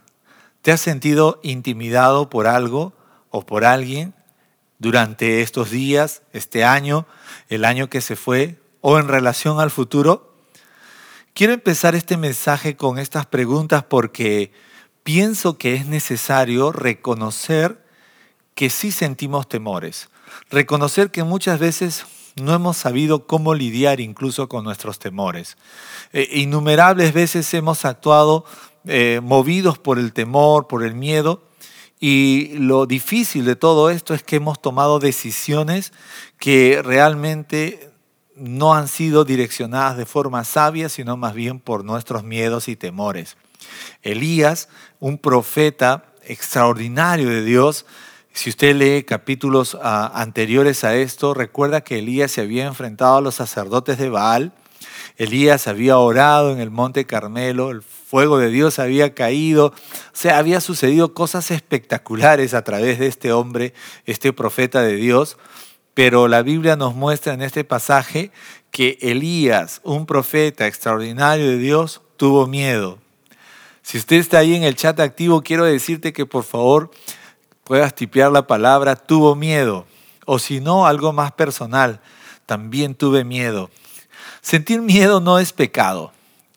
¿Te 0.61 0.73
has 0.73 0.81
sentido 0.81 1.39
intimidado 1.43 2.29
por 2.29 2.45
algo 2.45 2.91
o 3.29 3.45
por 3.45 3.63
alguien 3.63 4.13
durante 4.79 5.41
estos 5.41 5.69
días, 5.69 6.23
este 6.33 6.65
año, 6.65 7.05
el 7.47 7.63
año 7.63 7.89
que 7.89 8.01
se 8.01 8.17
fue 8.17 8.59
o 8.81 8.99
en 8.99 9.07
relación 9.07 9.61
al 9.61 9.71
futuro? 9.71 10.35
Quiero 11.33 11.53
empezar 11.53 11.95
este 11.95 12.17
mensaje 12.17 12.75
con 12.75 12.99
estas 12.99 13.25
preguntas 13.25 13.85
porque 13.85 14.51
pienso 15.03 15.57
que 15.57 15.75
es 15.75 15.85
necesario 15.85 16.73
reconocer 16.73 17.81
que 18.55 18.69
sí 18.69 18.91
sentimos 18.91 19.47
temores, 19.47 20.09
reconocer 20.49 21.11
que 21.11 21.23
muchas 21.23 21.59
veces 21.59 22.05
no 22.35 22.53
hemos 22.53 22.77
sabido 22.77 23.27
cómo 23.27 23.53
lidiar 23.53 23.99
incluso 23.99 24.49
con 24.49 24.63
nuestros 24.63 24.99
temores. 24.99 25.57
Eh, 26.11 26.27
innumerables 26.33 27.13
veces 27.13 27.53
hemos 27.53 27.85
actuado 27.85 28.45
eh, 28.85 29.21
movidos 29.23 29.77
por 29.77 29.99
el 29.99 30.13
temor, 30.13 30.67
por 30.67 30.83
el 30.83 30.95
miedo, 30.95 31.43
y 31.99 32.57
lo 32.57 32.85
difícil 32.85 33.45
de 33.45 33.55
todo 33.55 33.89
esto 33.89 34.13
es 34.13 34.23
que 34.23 34.35
hemos 34.35 34.61
tomado 34.61 34.99
decisiones 34.99 35.93
que 36.37 36.81
realmente 36.83 37.91
no 38.35 38.73
han 38.73 38.89
sido 38.89 39.23
direccionadas 39.23 39.95
de 39.95 40.05
forma 40.05 40.43
sabia, 40.43 40.89
sino 40.89 41.15
más 41.15 41.33
bien 41.33 41.59
por 41.59 41.85
nuestros 41.85 42.23
miedos 42.23 42.67
y 42.67 42.75
temores. 42.75 43.37
Elías, 44.01 44.67
un 44.99 45.17
profeta 45.17 46.13
extraordinario 46.25 47.29
de 47.29 47.43
Dios, 47.43 47.85
si 48.33 48.49
usted 48.49 48.75
lee 48.75 49.03
capítulos 49.03 49.77
ah, 49.81 50.11
anteriores 50.15 50.83
a 50.83 50.95
esto, 50.95 51.35
recuerda 51.35 51.81
que 51.81 51.99
Elías 51.99 52.31
se 52.31 52.41
había 52.41 52.65
enfrentado 52.65 53.17
a 53.17 53.21
los 53.21 53.35
sacerdotes 53.35 53.99
de 53.99 54.09
Baal. 54.09 54.53
Elías 55.17 55.67
había 55.67 55.99
orado 55.99 56.51
en 56.51 56.59
el 56.59 56.71
monte 56.71 57.05
Carmelo, 57.05 57.69
el 57.69 57.83
fuego 57.83 58.39
de 58.39 58.49
Dios 58.49 58.79
había 58.79 59.13
caído, 59.13 59.67
o 59.67 59.73
sea, 60.13 60.39
había 60.39 60.61
sucedido 60.61 61.13
cosas 61.13 61.51
espectaculares 61.51 62.55
a 62.55 62.63
través 62.63 62.97
de 62.97 63.05
este 63.05 63.31
hombre, 63.31 63.75
este 64.07 64.33
profeta 64.33 64.81
de 64.81 64.95
Dios. 64.95 65.37
Pero 65.93 66.27
la 66.27 66.41
Biblia 66.41 66.75
nos 66.75 66.95
muestra 66.95 67.33
en 67.33 67.43
este 67.43 67.63
pasaje 67.63 68.31
que 68.71 68.97
Elías, 69.01 69.79
un 69.83 70.07
profeta 70.07 70.65
extraordinario 70.65 71.49
de 71.49 71.59
Dios, 71.59 72.01
tuvo 72.17 72.47
miedo. 72.47 72.97
Si 73.83 73.99
usted 73.99 74.15
está 74.15 74.39
ahí 74.39 74.55
en 74.55 74.63
el 74.63 74.75
chat 74.75 74.99
activo, 74.99 75.43
quiero 75.43 75.65
decirte 75.65 76.13
que 76.13 76.25
por 76.25 76.43
favor 76.43 76.89
puedas 77.63 77.95
tipear 77.95 78.31
la 78.31 78.47
palabra 78.47 78.95
tuvo 78.95 79.35
miedo. 79.35 79.85
O 80.25 80.39
si 80.39 80.59
no, 80.59 80.85
algo 80.87 81.13
más 81.13 81.31
personal, 81.31 81.99
también 82.45 82.95
tuve 82.95 83.23
miedo. 83.23 83.69
Sentir 84.41 84.81
miedo 84.81 85.19
no 85.19 85.39
es 85.39 85.53
pecado. 85.53 86.11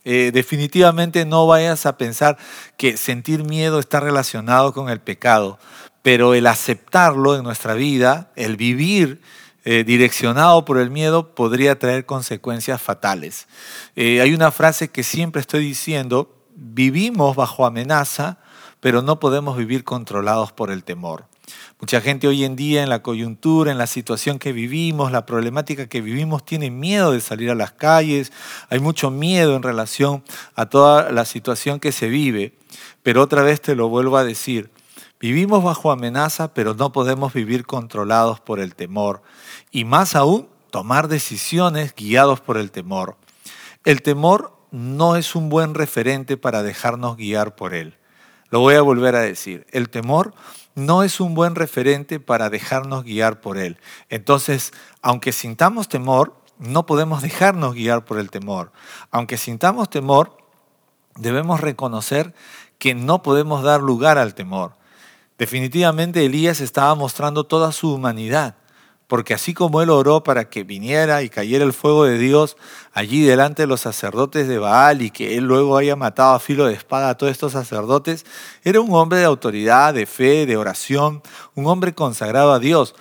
Eh, 0.04 0.30
definitivamente 0.32 1.24
no 1.24 1.46
vayas 1.48 1.84
a 1.84 1.98
pensar 1.98 2.38
que 2.76 2.96
sentir 2.96 3.42
miedo 3.42 3.80
está 3.80 3.98
relacionado 3.98 4.72
con 4.72 4.88
el 4.88 5.00
pecado 5.00 5.58
pero 6.06 6.34
el 6.34 6.46
aceptarlo 6.46 7.34
en 7.34 7.42
nuestra 7.42 7.74
vida, 7.74 8.30
el 8.36 8.56
vivir 8.56 9.20
eh, 9.64 9.82
direccionado 9.82 10.64
por 10.64 10.78
el 10.78 10.88
miedo, 10.88 11.34
podría 11.34 11.80
traer 11.80 12.06
consecuencias 12.06 12.80
fatales. 12.80 13.48
Eh, 13.96 14.20
hay 14.20 14.32
una 14.32 14.52
frase 14.52 14.86
que 14.86 15.02
siempre 15.02 15.40
estoy 15.40 15.64
diciendo, 15.64 16.32
vivimos 16.54 17.34
bajo 17.34 17.66
amenaza, 17.66 18.38
pero 18.86 19.02
no 19.02 19.18
podemos 19.18 19.56
vivir 19.56 19.82
controlados 19.82 20.52
por 20.52 20.70
el 20.70 20.84
temor. 20.84 21.24
Mucha 21.80 22.00
gente 22.00 22.28
hoy 22.28 22.44
en 22.44 22.54
día 22.54 22.84
en 22.84 22.88
la 22.88 23.02
coyuntura, 23.02 23.72
en 23.72 23.78
la 23.78 23.88
situación 23.88 24.38
que 24.38 24.52
vivimos, 24.52 25.10
la 25.10 25.26
problemática 25.26 25.88
que 25.88 26.00
vivimos, 26.00 26.44
tiene 26.46 26.70
miedo 26.70 27.10
de 27.10 27.20
salir 27.20 27.50
a 27.50 27.56
las 27.56 27.72
calles, 27.72 28.30
hay 28.70 28.78
mucho 28.78 29.10
miedo 29.10 29.56
en 29.56 29.64
relación 29.64 30.22
a 30.54 30.66
toda 30.66 31.10
la 31.10 31.24
situación 31.24 31.80
que 31.80 31.90
se 31.90 32.08
vive, 32.08 32.56
pero 33.02 33.22
otra 33.22 33.42
vez 33.42 33.60
te 33.60 33.74
lo 33.74 33.88
vuelvo 33.88 34.18
a 34.18 34.24
decir, 34.24 34.70
Vivimos 35.18 35.64
bajo 35.64 35.90
amenaza, 35.90 36.54
pero 36.54 36.74
no 36.74 36.92
podemos 36.92 37.32
vivir 37.32 37.66
controlados 37.66 38.38
por 38.38 38.60
el 38.60 38.76
temor. 38.76 39.20
Y 39.72 39.84
más 39.84 40.14
aún, 40.14 40.48
tomar 40.70 41.08
decisiones 41.08 41.92
guiados 41.92 42.40
por 42.40 42.56
el 42.56 42.70
temor. 42.70 43.16
El 43.82 44.02
temor 44.02 44.56
no 44.70 45.16
es 45.16 45.34
un 45.34 45.48
buen 45.48 45.74
referente 45.74 46.36
para 46.36 46.62
dejarnos 46.62 47.16
guiar 47.16 47.56
por 47.56 47.74
él. 47.74 47.96
Lo 48.50 48.60
voy 48.60 48.74
a 48.74 48.82
volver 48.82 49.16
a 49.16 49.20
decir. 49.20 49.66
El 49.70 49.88
temor 49.88 50.34
no 50.74 51.02
es 51.02 51.20
un 51.20 51.34
buen 51.34 51.54
referente 51.54 52.20
para 52.20 52.50
dejarnos 52.50 53.04
guiar 53.04 53.40
por 53.40 53.58
él. 53.58 53.78
Entonces, 54.08 54.72
aunque 55.02 55.32
sintamos 55.32 55.88
temor, 55.88 56.34
no 56.58 56.86
podemos 56.86 57.22
dejarnos 57.22 57.74
guiar 57.74 58.04
por 58.04 58.18
el 58.18 58.30
temor. 58.30 58.72
Aunque 59.10 59.36
sintamos 59.36 59.90
temor, 59.90 60.36
debemos 61.16 61.60
reconocer 61.60 62.34
que 62.78 62.94
no 62.94 63.22
podemos 63.22 63.62
dar 63.62 63.80
lugar 63.80 64.18
al 64.18 64.34
temor. 64.34 64.74
Definitivamente 65.38 66.24
Elías 66.24 66.60
estaba 66.60 66.94
mostrando 66.94 67.44
toda 67.44 67.72
su 67.72 67.92
humanidad, 67.92 68.56
porque 69.06 69.34
así 69.34 69.54
como 69.54 69.82
él 69.82 69.90
oró 69.90 70.24
para 70.24 70.48
que 70.48 70.64
viniera 70.64 71.22
y 71.22 71.28
cayera 71.28 71.64
el 71.64 71.72
fuego 71.72 72.04
de 72.04 72.18
Dios 72.18 72.56
allí 72.92 73.22
delante 73.22 73.62
de 73.62 73.68
los 73.68 73.80
sacerdotes 73.80 74.48
de 74.48 74.58
Baal 74.58 75.02
y 75.02 75.10
que 75.10 75.36
él 75.36 75.44
luego 75.44 75.76
haya 75.76 75.94
matado 75.94 76.34
a 76.34 76.40
filo 76.40 76.66
de 76.66 76.74
espada 76.74 77.10
a 77.10 77.16
todos 77.16 77.30
estos 77.30 77.52
sacerdotes, 77.52 78.26
era 78.64 78.80
un 78.80 78.92
hombre 78.94 79.18
de 79.18 79.24
autoridad, 79.24 79.94
de 79.94 80.06
fe, 80.06 80.46
de 80.46 80.56
oración, 80.56 81.22
un 81.54 81.66
hombre 81.66 81.94
consagrado 81.94 82.52
a 82.52 82.58
Dios. 82.58 82.94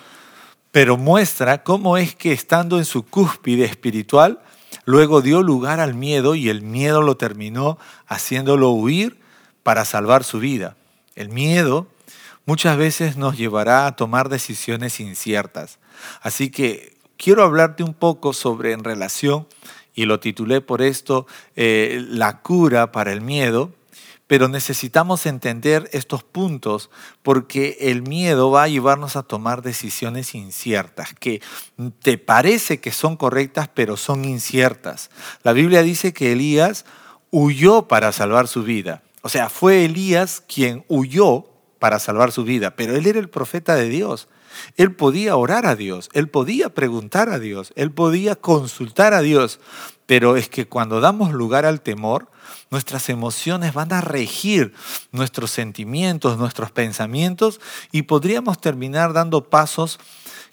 Pero 0.72 0.98
muestra 0.98 1.64
cómo 1.64 1.98
es 1.98 2.16
que 2.16 2.34
estando 2.34 2.78
en 2.78 2.86
su 2.86 3.04
cúspide 3.04 3.66
espiritual, 3.66 4.42
luego 4.84 5.22
dio 5.22 5.42
lugar 5.42 5.80
al 5.80 5.96
miedo 5.96 6.36
y 6.36 6.50
el 6.50 6.62
miedo 6.62 7.02
lo 7.02 7.18
terminó 7.18 7.80
haciéndolo 8.06 8.70
huir 8.70 9.20
para 9.64 9.86
salvar 9.86 10.24
su 10.24 10.40
vida. 10.40 10.76
El 11.16 11.30
miedo 11.30 11.88
muchas 12.46 12.78
veces 12.78 13.18
nos 13.18 13.38
llevará 13.38 13.88
a 13.88 13.96
tomar 13.96 14.30
decisiones 14.30 15.00
inciertas. 15.00 15.80
Así 16.22 16.50
que 16.50 16.98
quiero 17.18 17.44
hablarte 17.44 17.84
un 17.84 17.94
poco 17.94 18.34
sobre 18.34 18.72
en 18.72 18.84
relación, 18.84 19.48
y 19.94 20.06
lo 20.06 20.20
titulé 20.20 20.62
por 20.62 20.82
esto, 20.82 21.26
eh, 21.56 22.04
la 22.10 22.42
cura 22.42 22.92
para 22.92 23.14
el 23.14 23.22
miedo, 23.22 23.72
pero 24.28 24.48
necesitamos 24.48 25.26
entender 25.26 25.90
estos 25.94 26.24
puntos 26.24 26.90
porque 27.22 27.78
el 27.80 28.02
miedo 28.02 28.50
va 28.50 28.64
a 28.64 28.68
llevarnos 28.68 29.16
a 29.16 29.24
tomar 29.24 29.62
decisiones 29.62 30.34
inciertas, 30.34 31.14
que 31.14 31.42
te 32.02 32.18
parece 32.18 32.80
que 32.80 32.92
son 32.92 33.18
correctas, 33.18 33.70
pero 33.74 33.98
son 33.98 34.26
inciertas. 34.26 35.12
La 35.44 35.54
Biblia 35.54 35.84
dice 35.84 36.12
que 36.12 36.32
Elías 36.32 36.86
huyó 37.30 37.88
para 37.88 38.12
salvar 38.12 38.48
su 38.48 38.64
vida. 38.64 39.04
O 39.22 39.30
sea, 39.30 39.50
fue 39.50 39.86
Elías 39.86 40.42
quien 40.46 40.86
huyó 40.88 41.55
para 41.80 42.00
salvar 42.00 42.32
su 42.32 42.44
vida, 42.44 42.76
pero 42.76 42.96
él 42.96 43.06
era 43.08 43.20
el 43.20 43.30
profeta 43.30 43.76
de 43.76 43.90
Dios. 43.90 44.28
Él 44.78 44.96
podía 44.96 45.36
orar 45.36 45.66
a 45.66 45.76
Dios, 45.76 46.10
él 46.14 46.30
podía 46.30 46.74
preguntar 46.74 47.30
a 47.30 47.40
Dios, 47.40 47.74
él 47.76 47.92
podía 47.92 48.36
consultar 48.36 49.14
a 49.14 49.22
Dios, 49.22 49.60
pero 50.06 50.38
es 50.38 50.50
que 50.50 50.68
cuando 50.68 51.02
damos 51.02 51.34
lugar 51.34 51.66
al 51.66 51.82
temor, 51.82 52.30
nuestras 52.72 53.10
emociones 53.10 53.74
van 53.74 53.92
a 53.94 54.02
regir 54.02 54.74
nuestros 55.12 55.52
sentimientos, 55.52 56.38
nuestros 56.38 56.72
pensamientos 56.72 57.60
y 57.92 58.04
podríamos 58.04 58.60
terminar 58.60 59.14
dando 59.14 59.50
pasos 59.50 60.00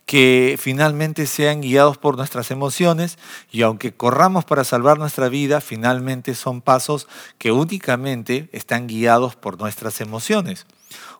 que 0.07 0.57
finalmente 0.59 1.26
sean 1.26 1.61
guiados 1.61 1.97
por 1.97 2.17
nuestras 2.17 2.50
emociones 2.50 3.19
y 3.50 3.62
aunque 3.62 3.93
corramos 3.95 4.45
para 4.45 4.64
salvar 4.64 4.99
nuestra 4.99 5.29
vida, 5.29 5.61
finalmente 5.61 6.35
son 6.35 6.61
pasos 6.61 7.07
que 7.38 7.52
únicamente 7.52 8.49
están 8.52 8.88
guiados 8.88 9.37
por 9.37 9.59
nuestras 9.59 10.00
emociones. 10.00 10.67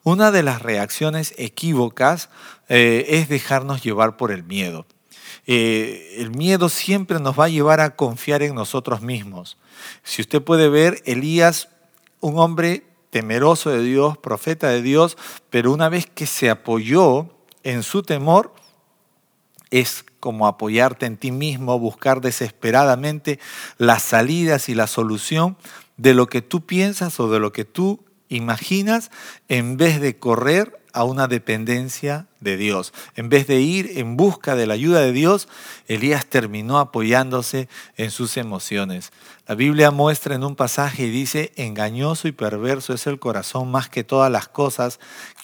Una 0.05 0.31
de 0.33 0.43
las 0.43 0.63
reacciones 0.63 1.35
equívocas 1.39 2.29
eh, 2.69 3.07
es 3.09 3.29
dejarnos 3.29 3.83
llevar 3.83 4.17
por 4.17 4.33
el 4.33 4.43
miedo. 4.43 4.87
Eh, 5.47 6.17
el 6.19 6.31
miedo 6.31 6.69
siempre 6.69 7.21
nos 7.21 7.39
va 7.39 7.47
a 7.47 7.49
llevar 7.49 7.81
a 7.81 7.95
confiar 7.97 8.43
en 8.43 8.55
nosotros 8.55 9.03
mismos. 9.03 9.59
Si 10.03 10.23
usted 10.23 10.43
puede 10.43 10.69
ver, 10.69 11.03
Elías, 11.05 11.69
un 12.21 12.39
hombre 12.39 12.85
temeroso 13.11 13.71
de 13.71 13.83
Dios, 13.83 14.17
profeta 14.19 14.69
de 14.69 14.83
Dios, 14.83 15.17
pero 15.51 15.73
una 15.73 15.89
vez 15.89 16.07
que 16.07 16.27
se 16.27 16.51
apoyó 16.51 17.29
en 17.63 17.83
su 17.83 18.03
temor, 18.03 18.55
es 19.71 20.05
como 20.21 20.47
apoyarte 20.47 21.07
en 21.07 21.17
ti 21.17 21.33
mismo, 21.33 21.79
buscar 21.79 22.21
desesperadamente 22.21 23.39
las 23.79 24.03
salidas 24.03 24.69
y 24.69 24.75
la 24.75 24.87
solución 24.87 25.57
de 25.97 26.15
lo 26.15 26.27
que 26.27 26.43
tú 26.43 26.65
piensas 26.67 27.19
o 27.21 27.31
de 27.31 27.41
lo 27.41 27.53
que 27.53 27.65
tú 27.65 28.05
imaginas 28.35 29.11
en 29.49 29.77
vez 29.77 30.01
de 30.01 30.19
correr 30.19 30.83
a 30.93 31.05
una 31.05 31.27
dependencia 31.27 32.27
de 32.41 32.57
Dios. 32.57 32.93
En 33.17 33.29
vez 33.29 33.47
de 33.47 33.61
ir 33.61 33.99
en 33.99 34.17
busca 34.17 34.55
de 34.55 34.67
la 34.67 34.75
ayuda 34.75 35.01
de 35.01 35.13
Dios, 35.13 35.49
Elías 35.89 36.27
terminó 36.27 36.79
apoyándose 36.79 37.69
en 37.97 38.11
sus 38.11 38.37
emociones. 38.37 39.13
La 39.47 39.55
Biblia 39.55 39.91
muestra 39.91 40.35
en 40.35 40.45
un 40.45 40.55
pasaje 40.55 41.05
y 41.05 41.11
dice, 41.11 41.53
engañoso 41.57 42.29
y 42.29 42.33
perverso 42.33 42.93
es 42.93 43.07
el 43.07 43.19
corazón 43.19 43.71
más 43.71 43.89
que 43.89 44.05
todas 44.05 44.31
las 44.31 44.49
cosas, 44.49 45.01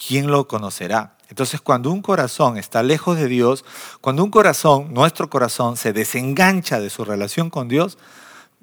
¿quién 0.07 0.27
lo 0.27 0.47
conocerá? 0.47 1.17
Entonces, 1.29 1.61
cuando 1.61 1.91
un 1.91 2.01
corazón 2.01 2.57
está 2.57 2.81
lejos 2.81 3.17
de 3.17 3.27
Dios, 3.27 3.63
cuando 4.01 4.23
un 4.23 4.31
corazón, 4.31 4.93
nuestro 4.93 5.29
corazón, 5.29 5.77
se 5.77 5.93
desengancha 5.93 6.79
de 6.79 6.89
su 6.89 7.05
relación 7.05 7.51
con 7.51 7.67
Dios, 7.67 7.99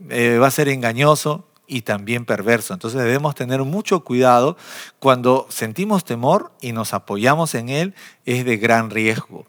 eh, 0.08 0.38
va 0.40 0.48
a 0.48 0.50
ser 0.50 0.68
engañoso, 0.68 1.48
y 1.66 1.82
también 1.82 2.24
perverso. 2.24 2.74
Entonces 2.74 3.02
debemos 3.02 3.34
tener 3.34 3.62
mucho 3.62 4.04
cuidado 4.04 4.56
cuando 4.98 5.46
sentimos 5.50 6.04
temor 6.04 6.52
y 6.60 6.72
nos 6.72 6.94
apoyamos 6.94 7.54
en 7.54 7.68
él, 7.68 7.94
es 8.24 8.44
de 8.44 8.56
gran 8.56 8.90
riesgo. 8.90 9.46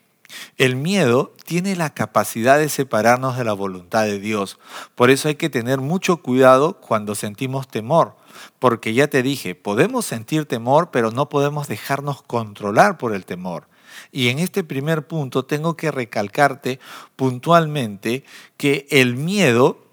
El 0.58 0.76
miedo 0.76 1.34
tiene 1.46 1.76
la 1.76 1.94
capacidad 1.94 2.58
de 2.58 2.70
separarnos 2.70 3.38
de 3.38 3.46
la 3.46 3.54
voluntad 3.54 4.04
de 4.04 4.20
Dios. 4.20 4.60
Por 4.96 5.10
eso 5.10 5.30
hay 5.30 5.36
que 5.36 5.50
tener 5.50 5.80
mucho 5.80 6.18
cuidado 6.18 6.80
cuando 6.82 7.16
sentimos 7.16 7.68
temor. 7.68 8.16
Porque 8.60 8.94
ya 8.94 9.08
te 9.08 9.24
dije, 9.24 9.56
podemos 9.56 10.06
sentir 10.06 10.46
temor, 10.46 10.90
pero 10.92 11.12
no 11.12 11.30
podemos 11.30 11.68
dejarnos 11.68 12.22
controlar 12.22 12.98
por 12.98 13.14
el 13.14 13.26
temor. 13.26 13.68
Y 14.12 14.30
en 14.30 14.40
este 14.40 14.64
primer 14.64 15.08
punto 15.08 15.46
tengo 15.46 15.76
que 15.76 15.92
recalcarte 15.92 16.80
puntualmente 17.16 18.24
que 18.58 18.86
el 18.90 19.16
miedo 19.16 19.87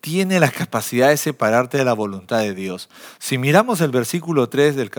tiene 0.00 0.40
la 0.40 0.50
capacidad 0.50 1.08
de 1.08 1.16
separarte 1.16 1.78
de 1.78 1.84
la 1.84 1.92
voluntad 1.92 2.38
de 2.38 2.54
Dios. 2.54 2.88
Si 3.18 3.38
miramos 3.38 3.80
el 3.80 3.90
versículo 3.90 4.48
3 4.48 4.76
del, 4.76 4.90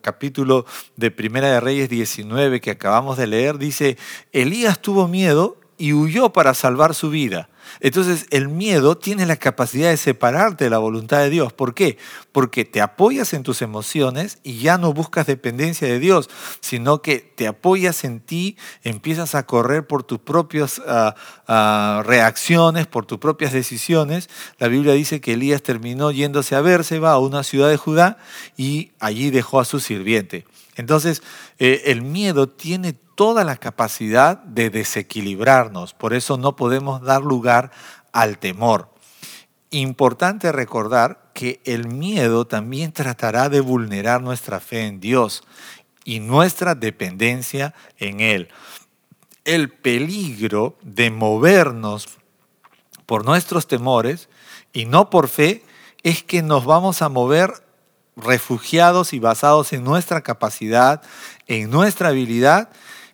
capítulo 0.00 0.66
de 0.96 1.10
Primera 1.10 1.48
de 1.48 1.60
Reyes 1.60 1.88
19 1.88 2.60
que 2.60 2.70
acabamos 2.70 3.16
de 3.16 3.26
leer, 3.26 3.58
dice, 3.58 3.96
Elías 4.32 4.80
tuvo 4.80 5.08
miedo 5.08 5.58
y 5.78 5.94
huyó 5.94 6.32
para 6.32 6.54
salvar 6.54 6.94
su 6.94 7.10
vida. 7.10 7.48
Entonces 7.80 8.26
el 8.30 8.48
miedo 8.48 8.96
tiene 8.96 9.26
la 9.26 9.36
capacidad 9.36 9.90
de 9.90 9.96
separarte 9.96 10.64
de 10.64 10.70
la 10.70 10.78
voluntad 10.78 11.18
de 11.18 11.30
Dios. 11.30 11.52
¿Por 11.52 11.74
qué? 11.74 11.98
Porque 12.32 12.64
te 12.64 12.80
apoyas 12.80 13.32
en 13.32 13.42
tus 13.42 13.62
emociones 13.62 14.38
y 14.42 14.58
ya 14.58 14.78
no 14.78 14.92
buscas 14.92 15.26
dependencia 15.26 15.88
de 15.88 15.98
Dios, 15.98 16.30
sino 16.60 17.02
que 17.02 17.18
te 17.18 17.46
apoyas 17.46 18.04
en 18.04 18.20
ti, 18.20 18.56
empiezas 18.82 19.34
a 19.34 19.46
correr 19.46 19.86
por 19.86 20.02
tus 20.02 20.18
propias 20.18 20.80
ah, 20.86 21.14
ah, 21.48 22.02
reacciones, 22.04 22.86
por 22.86 23.06
tus 23.06 23.18
propias 23.18 23.52
decisiones. 23.52 24.28
La 24.58 24.68
Biblia 24.68 24.92
dice 24.92 25.20
que 25.20 25.34
Elías 25.34 25.62
terminó 25.62 26.10
yéndose 26.10 26.54
a 26.54 26.60
Bérseba, 26.60 27.12
a 27.12 27.18
una 27.18 27.42
ciudad 27.42 27.68
de 27.68 27.76
Judá, 27.76 28.18
y 28.56 28.92
allí 29.00 29.30
dejó 29.30 29.60
a 29.60 29.64
su 29.64 29.80
sirviente. 29.80 30.44
Entonces, 30.76 31.22
eh, 31.58 31.82
el 31.86 32.02
miedo 32.02 32.48
tiene 32.48 32.94
toda 33.22 33.44
la 33.44 33.54
capacidad 33.54 34.38
de 34.38 34.68
desequilibrarnos, 34.68 35.94
por 35.94 36.12
eso 36.12 36.38
no 36.38 36.56
podemos 36.56 37.02
dar 37.02 37.22
lugar 37.22 37.70
al 38.10 38.38
temor. 38.38 38.88
Importante 39.70 40.50
recordar 40.50 41.30
que 41.32 41.60
el 41.64 41.86
miedo 41.86 42.48
también 42.48 42.90
tratará 42.90 43.48
de 43.48 43.60
vulnerar 43.60 44.22
nuestra 44.22 44.58
fe 44.58 44.86
en 44.86 44.98
Dios 44.98 45.44
y 46.04 46.18
nuestra 46.18 46.74
dependencia 46.74 47.74
en 47.96 48.18
Él. 48.18 48.48
El 49.44 49.68
peligro 49.68 50.76
de 50.82 51.12
movernos 51.12 52.08
por 53.06 53.24
nuestros 53.24 53.68
temores 53.68 54.28
y 54.72 54.84
no 54.86 55.10
por 55.10 55.28
fe 55.28 55.62
es 56.02 56.24
que 56.24 56.42
nos 56.42 56.64
vamos 56.64 57.02
a 57.02 57.08
mover 57.08 57.52
refugiados 58.16 59.12
y 59.12 59.20
basados 59.20 59.72
en 59.72 59.84
nuestra 59.84 60.22
capacidad, 60.22 61.02
en 61.46 61.70
nuestra 61.70 62.08
habilidad 62.08 62.70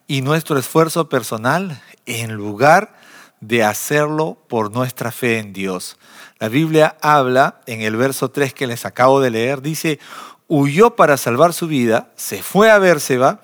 y 0.08 0.22
nuestro 0.22 0.58
esfuerzo 0.58 1.08
personal 1.08 1.80
en 2.06 2.32
lugar 2.32 2.96
de 3.40 3.62
hacerlo 3.62 4.38
por 4.48 4.72
nuestra 4.72 5.12
fe 5.12 5.38
en 5.38 5.52
Dios. 5.52 5.96
La 6.40 6.48
Biblia 6.48 6.96
habla 7.00 7.60
en 7.66 7.82
el 7.82 7.94
verso 7.94 8.30
3 8.30 8.52
que 8.54 8.66
les 8.66 8.84
acabo 8.86 9.20
de 9.20 9.30
leer, 9.30 9.62
dice, 9.62 10.00
huyó 10.48 10.96
para 10.96 11.16
salvar 11.18 11.52
su 11.52 11.68
vida, 11.68 12.10
se 12.16 12.42
fue 12.42 12.70
a 12.70 12.78
Bérseba, 12.78 13.42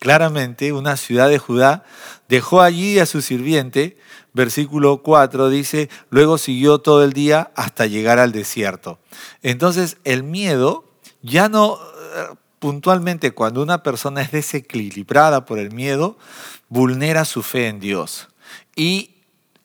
claramente 0.00 0.72
una 0.72 0.96
ciudad 0.96 1.28
de 1.28 1.38
Judá, 1.38 1.84
dejó 2.28 2.60
allí 2.60 2.98
a 2.98 3.06
su 3.06 3.22
sirviente, 3.22 3.96
versículo 4.32 5.02
4 5.02 5.48
dice, 5.48 5.88
luego 6.10 6.38
siguió 6.38 6.78
todo 6.78 7.04
el 7.04 7.12
día 7.12 7.52
hasta 7.54 7.86
llegar 7.86 8.18
al 8.18 8.32
desierto. 8.32 8.98
Entonces 9.42 9.96
el 10.04 10.22
miedo 10.24 10.84
ya 11.22 11.48
no 11.48 11.78
eh, 12.16 12.34
puntualmente 12.60 13.32
cuando 13.32 13.62
una 13.62 13.82
persona 13.82 14.20
es 14.22 14.30
desequilibrada 14.30 15.44
por 15.44 15.58
el 15.58 15.72
miedo, 15.72 16.16
vulnera 16.68 17.24
su 17.24 17.42
fe 17.42 17.66
en 17.66 17.80
Dios 17.80 18.28
y 18.76 19.16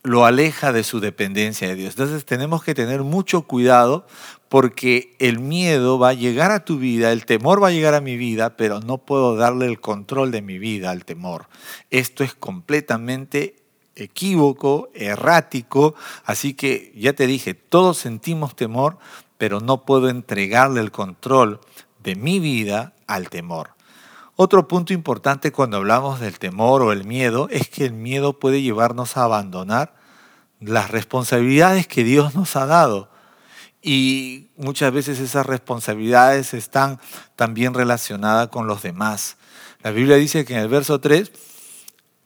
lo 0.01 0.25
aleja 0.25 0.71
de 0.71 0.83
su 0.83 0.99
dependencia 0.99 1.67
de 1.67 1.75
Dios. 1.75 1.93
Entonces 1.93 2.25
tenemos 2.25 2.63
que 2.63 2.73
tener 2.73 3.03
mucho 3.03 3.43
cuidado 3.43 4.07
porque 4.49 5.15
el 5.19 5.39
miedo 5.39 5.99
va 5.99 6.09
a 6.09 6.13
llegar 6.13 6.51
a 6.51 6.63
tu 6.63 6.77
vida, 6.77 7.11
el 7.11 7.25
temor 7.25 7.61
va 7.61 7.67
a 7.67 7.71
llegar 7.71 7.95
a 7.95 8.01
mi 8.01 8.15
vida, 8.15 8.55
pero 8.55 8.79
no 8.79 8.99
puedo 8.99 9.35
darle 9.35 9.65
el 9.65 9.81
control 9.81 10.31
de 10.31 10.41
mi 10.41 10.57
vida 10.59 10.91
al 10.91 11.03
temor. 11.03 11.47
Esto 11.89 12.23
es 12.23 12.33
completamente 12.33 13.55
equívoco, 13.95 14.89
errático, 14.93 15.95
así 16.23 16.53
que 16.53 16.93
ya 16.95 17.13
te 17.13 17.27
dije, 17.27 17.53
todos 17.53 17.97
sentimos 17.97 18.55
temor, 18.55 18.97
pero 19.37 19.59
no 19.59 19.85
puedo 19.85 20.07
entregarle 20.09 20.81
el 20.81 20.91
control 20.91 21.59
de 22.05 22.15
mi 22.15 22.39
vida 22.39 22.93
al 23.07 23.29
temor. 23.29 23.71
Otro 24.37 24.67
punto 24.67 24.93
importante 24.93 25.51
cuando 25.51 25.77
hablamos 25.77 26.19
del 26.19 26.37
temor 26.39 26.81
o 26.83 26.91
el 26.91 27.03
miedo 27.03 27.47
es 27.49 27.67
que 27.67 27.85
el 27.85 27.93
miedo 27.93 28.39
puede 28.39 28.61
llevarnos 28.61 29.17
a 29.17 29.23
abandonar 29.23 29.95
las 30.59 30.91
responsabilidades 30.91 31.87
que 31.87 32.03
Dios 32.03 32.35
nos 32.35 32.55
ha 32.55 32.67
dado. 32.67 33.09
Y 33.81 34.49
muchas 34.55 34.93
veces 34.93 35.19
esas 35.19 35.45
responsabilidades 35.45 36.53
están 36.53 36.99
también 37.35 37.73
relacionadas 37.73 38.49
con 38.49 38.67
los 38.67 38.83
demás. 38.83 39.37
La 39.81 39.91
Biblia 39.91 40.17
dice 40.17 40.45
que 40.45 40.53
en 40.53 40.59
el 40.59 40.67
verso 40.67 40.99
3, 40.99 41.31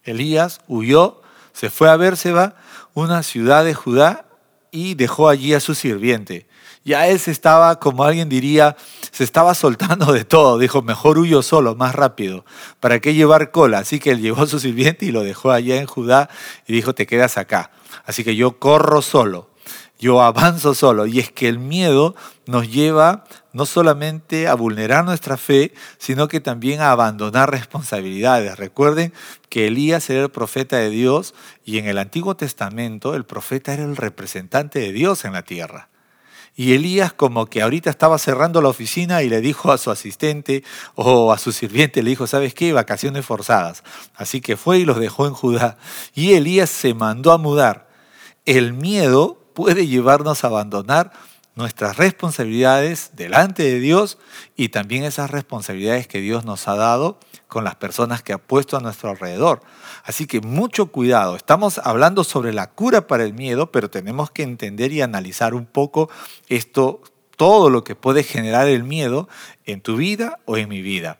Elías 0.04 0.62
huyó, 0.68 1.22
se 1.54 1.70
fue 1.70 1.90
a 1.90 1.96
Bérseba, 1.96 2.56
una 2.94 3.24
ciudad 3.24 3.64
de 3.64 3.74
Judá, 3.74 4.26
y 4.72 4.96
dejó 4.96 5.30
allí 5.30 5.54
a 5.54 5.60
su 5.60 5.74
sirviente. 5.74 6.48
Ya 6.90 7.08
él 7.08 7.20
se 7.20 7.30
estaba, 7.30 7.76
como 7.78 8.04
alguien 8.04 8.30
diría, 8.30 8.76
se 9.12 9.24
estaba 9.24 9.54
soltando 9.54 10.12
de 10.12 10.26
todo. 10.26 10.58
Dijo, 10.58 10.82
mejor 10.82 11.20
huyo 11.20 11.44
solo, 11.44 11.76
más 11.76 11.94
rápido. 11.94 12.46
¿Para 12.80 13.00
qué 13.00 13.14
llevar 13.14 13.52
cola? 13.52 13.78
Así 13.78 14.00
que 14.00 14.10
él 14.10 14.22
llevó 14.22 14.42
a 14.42 14.48
su 14.48 14.60
sirviente 14.60 15.06
y 15.06 15.12
lo 15.12 15.22
dejó 15.22 15.52
allá 15.52 15.76
en 15.76 15.86
Judá 15.86 16.32
y 16.66 16.74
dijo, 16.74 16.96
te 16.96 17.06
quedas 17.06 17.38
acá. 17.38 17.70
Así 18.06 18.24
que 18.24 18.36
yo 18.36 18.58
corro 18.58 19.04
solo, 19.04 19.52
yo 20.00 20.24
avanzo 20.24 20.74
solo. 20.74 21.06
Y 21.06 21.20
es 21.20 21.32
que 21.32 21.48
el 21.48 21.60
miedo 21.60 22.16
nos 22.48 22.72
lleva 22.72 23.24
no 23.54 23.68
solamente 23.68 24.48
a 24.48 24.56
vulnerar 24.56 25.06
nuestra 25.06 25.38
fe, 25.38 25.76
sino 26.00 26.28
que 26.28 26.40
también 26.40 26.82
a 26.82 26.90
abandonar 26.90 27.52
responsabilidades. 27.52 28.58
Recuerden 28.58 29.14
que 29.50 29.68
Elías 29.68 30.10
era 30.10 30.24
el 30.24 30.32
profeta 30.32 30.78
de 30.78 30.90
Dios 30.90 31.36
y 31.64 31.78
en 31.78 31.86
el 31.86 32.00
Antiguo 32.00 32.36
Testamento 32.36 33.14
el 33.14 33.26
profeta 33.26 33.76
era 33.76 33.84
el 33.84 33.96
representante 33.96 34.80
de 34.80 34.92
Dios 34.92 35.24
en 35.24 35.34
la 35.34 35.44
tierra. 35.44 35.90
Y 36.56 36.74
Elías 36.74 37.14
como 37.14 37.46
que 37.46 37.62
ahorita 37.62 37.90
estaba 37.90 38.18
cerrando 38.18 38.62
la 38.62 38.70
oficina 38.70 39.24
y 39.24 39.30
le 39.30 39.42
dijo 39.42 39.72
a 39.72 39.78
su 39.78 39.92
asistente 39.92 40.64
o 40.96 41.32
a 41.32 41.38
su 41.38 41.52
sirviente, 41.52 42.04
le 42.04 42.10
dijo, 42.10 42.28
¿sabes 42.28 42.54
qué? 42.54 42.74
Vacaciones 42.74 43.26
forzadas. 43.26 43.84
Así 44.16 44.42
que 44.42 44.58
fue 44.58 44.80
y 44.80 44.86
los 44.86 45.00
dejó 45.00 45.28
en 45.28 45.34
Judá. 45.34 45.78
Y 46.14 46.34
Elías 46.34 46.70
se 46.70 46.94
mandó 46.94 47.32
a 47.32 47.38
mudar. 47.38 47.90
El 48.46 48.74
miedo 48.74 49.40
puede 49.54 49.88
llevarnos 49.88 50.44
a 50.44 50.48
abandonar 50.48 51.12
nuestras 51.56 51.98
responsabilidades 51.98 53.12
delante 53.14 53.64
de 53.64 53.80
Dios 53.80 54.18
y 54.56 54.70
también 54.70 55.04
esas 55.04 55.30
responsabilidades 55.30 56.08
que 56.08 56.22
Dios 56.22 56.46
nos 56.46 56.68
ha 56.68 56.76
dado 56.76 57.20
con 57.50 57.64
las 57.64 57.76
personas 57.76 58.24
que 58.24 58.32
ha 58.32 58.38
puesto 58.38 58.78
a 58.78 58.80
nuestro 58.80 59.10
alrededor. 59.10 59.62
Así 60.06 60.28
que 60.28 60.40
mucho 60.40 60.86
cuidado. 60.86 61.36
Estamos 61.36 61.80
hablando 61.80 62.24
sobre 62.24 62.54
la 62.54 62.70
cura 62.70 63.08
para 63.08 63.26
el 63.26 63.34
miedo, 63.34 63.72
pero 63.72 63.90
tenemos 63.90 64.32
que 64.32 64.44
entender 64.44 64.94
y 64.94 65.02
analizar 65.02 65.56
un 65.56 65.66
poco 65.66 66.10
esto, 66.48 67.02
todo 67.36 67.70
lo 67.70 67.84
que 67.84 67.96
puede 67.96 68.24
generar 68.24 68.68
el 68.68 68.84
miedo 68.84 69.28
en 69.66 69.82
tu 69.82 69.98
vida 69.98 70.40
o 70.46 70.58
en 70.58 70.70
mi 70.70 70.82
vida. 70.82 71.18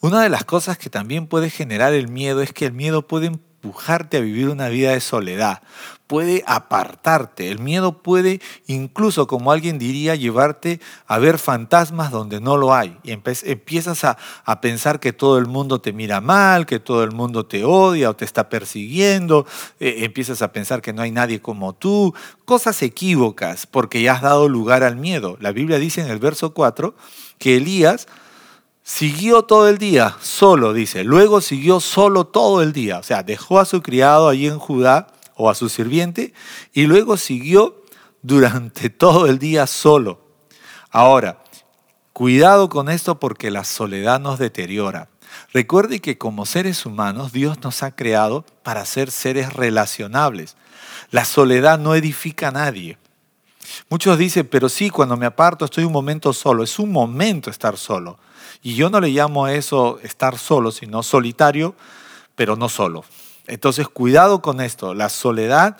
Una 0.00 0.22
de 0.22 0.30
las 0.30 0.44
cosas 0.44 0.78
que 0.78 0.88
también 0.88 1.26
puede 1.26 1.50
generar 1.50 1.92
el 1.92 2.08
miedo 2.08 2.40
es 2.40 2.52
que 2.52 2.64
el 2.64 2.72
miedo 2.72 3.06
puede 3.06 3.26
empujarte 3.26 4.16
a 4.16 4.20
vivir 4.20 4.48
una 4.48 4.68
vida 4.68 4.92
de 4.92 5.00
soledad, 5.00 5.62
puede 6.08 6.42
apartarte, 6.46 7.50
el 7.50 7.60
miedo 7.60 8.02
puede 8.02 8.40
incluso, 8.66 9.26
como 9.26 9.52
alguien 9.52 9.78
diría, 9.78 10.14
llevarte 10.14 10.80
a 11.06 11.18
ver 11.18 11.38
fantasmas 11.38 12.10
donde 12.10 12.40
no 12.40 12.56
lo 12.56 12.74
hay. 12.74 12.96
Y 13.04 13.12
empiezas 13.12 14.04
a, 14.04 14.16
pensar 14.60 14.98
que 14.98 15.12
todo 15.12 15.38
el 15.38 15.46
mundo 15.46 15.80
te 15.80 15.92
mira 15.92 16.20
mal, 16.20 16.66
que 16.66 16.80
todo 16.80 17.04
el 17.04 17.12
mundo 17.12 17.46
te 17.46 17.64
odia 17.64 18.10
o 18.10 18.16
te 18.16 18.24
está 18.24 18.48
persiguiendo, 18.48 19.46
eh, 19.78 19.98
empiezas 19.98 20.42
a 20.42 20.50
pensar 20.50 20.80
que 20.80 20.92
no 20.92 21.02
hay 21.02 21.12
nadie 21.12 21.40
como 21.40 21.74
tú, 21.74 22.14
cosas 22.44 22.82
equívocas 22.82 23.66
porque 23.66 24.02
ya 24.02 24.14
has 24.14 24.22
dado 24.22 24.48
lugar 24.48 24.82
al 24.82 24.96
miedo. 24.96 25.36
La 25.40 25.52
Biblia 25.52 25.78
dice 25.78 26.00
en 26.00 26.08
el 26.08 26.18
verso 26.18 26.54
4 26.54 26.94
que 27.38 27.56
Elías 27.56 28.08
Siguió 28.82 29.42
todo 29.42 29.68
el 29.68 29.76
día, 29.76 30.16
solo, 30.18 30.72
dice. 30.72 31.04
Luego 31.04 31.42
siguió 31.42 31.78
solo 31.78 32.24
todo 32.24 32.62
el 32.62 32.72
día. 32.72 32.98
O 32.98 33.02
sea, 33.02 33.22
dejó 33.22 33.60
a 33.60 33.66
su 33.66 33.82
criado 33.82 34.30
allí 34.30 34.46
en 34.46 34.58
Judá 34.58 35.08
o 35.38 35.48
a 35.48 35.54
su 35.54 35.70
sirviente 35.70 36.34
y 36.74 36.82
luego 36.82 37.16
siguió 37.16 37.82
durante 38.20 38.90
todo 38.90 39.26
el 39.26 39.38
día 39.38 39.66
solo. 39.66 40.20
Ahora, 40.90 41.42
cuidado 42.12 42.68
con 42.68 42.90
esto 42.90 43.18
porque 43.18 43.50
la 43.50 43.64
soledad 43.64 44.20
nos 44.20 44.38
deteriora. 44.38 45.08
Recuerde 45.52 46.00
que 46.00 46.18
como 46.18 46.44
seres 46.44 46.84
humanos 46.84 47.32
Dios 47.32 47.62
nos 47.62 47.82
ha 47.82 47.94
creado 47.94 48.44
para 48.62 48.84
ser 48.84 49.10
seres 49.10 49.52
relacionables. 49.52 50.56
La 51.10 51.24
soledad 51.24 51.78
no 51.78 51.94
edifica 51.94 52.48
a 52.48 52.52
nadie. 52.52 52.98
Muchos 53.88 54.18
dicen, 54.18 54.48
pero 54.50 54.68
sí, 54.68 54.90
cuando 54.90 55.16
me 55.16 55.26
aparto 55.26 55.64
estoy 55.64 55.84
un 55.84 55.92
momento 55.92 56.32
solo. 56.32 56.64
Es 56.64 56.78
un 56.78 56.90
momento 56.90 57.50
estar 57.50 57.76
solo. 57.76 58.18
Y 58.62 58.74
yo 58.74 58.90
no 58.90 59.00
le 59.00 59.08
llamo 59.10 59.44
a 59.44 59.54
eso 59.54 60.00
estar 60.02 60.36
solo, 60.36 60.72
sino 60.72 61.02
solitario, 61.02 61.76
pero 62.34 62.56
no 62.56 62.68
solo. 62.68 63.04
Entonces, 63.48 63.88
cuidado 63.88 64.40
con 64.42 64.60
esto. 64.60 64.94
La 64.94 65.08
soledad 65.08 65.76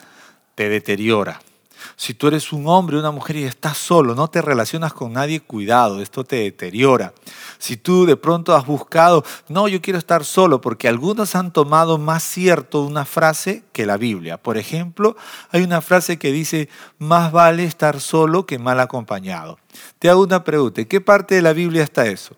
te 0.54 0.68
deteriora. 0.68 1.40
Si 1.96 2.14
tú 2.14 2.28
eres 2.28 2.52
un 2.52 2.66
hombre 2.66 2.98
una 2.98 3.10
mujer 3.10 3.36
y 3.36 3.44
estás 3.44 3.78
solo, 3.78 4.14
no 4.14 4.28
te 4.28 4.42
relacionas 4.42 4.92
con 4.92 5.12
nadie, 5.12 5.40
cuidado, 5.40 6.00
esto 6.00 6.24
te 6.24 6.36
deteriora. 6.36 7.12
Si 7.58 7.76
tú 7.76 8.06
de 8.06 8.16
pronto 8.16 8.54
has 8.54 8.66
buscado, 8.66 9.24
no, 9.48 9.68
yo 9.68 9.80
quiero 9.80 9.98
estar 9.98 10.24
solo, 10.24 10.60
porque 10.60 10.88
algunos 10.88 11.34
han 11.34 11.52
tomado 11.52 11.98
más 11.98 12.22
cierto 12.22 12.82
una 12.82 13.04
frase 13.04 13.64
que 13.72 13.86
la 13.86 13.96
Biblia. 13.96 14.38
Por 14.38 14.58
ejemplo, 14.58 15.16
hay 15.50 15.62
una 15.62 15.80
frase 15.80 16.18
que 16.18 16.32
dice, 16.32 16.68
más 16.98 17.32
vale 17.32 17.64
estar 17.64 18.00
solo 18.00 18.46
que 18.46 18.58
mal 18.58 18.80
acompañado. 18.80 19.58
Te 19.98 20.10
hago 20.10 20.22
una 20.22 20.44
pregunta, 20.44 20.80
¿en 20.80 20.88
qué 20.88 21.00
parte 21.00 21.36
de 21.36 21.42
la 21.42 21.52
Biblia 21.52 21.82
está 21.82 22.06
eso? 22.06 22.36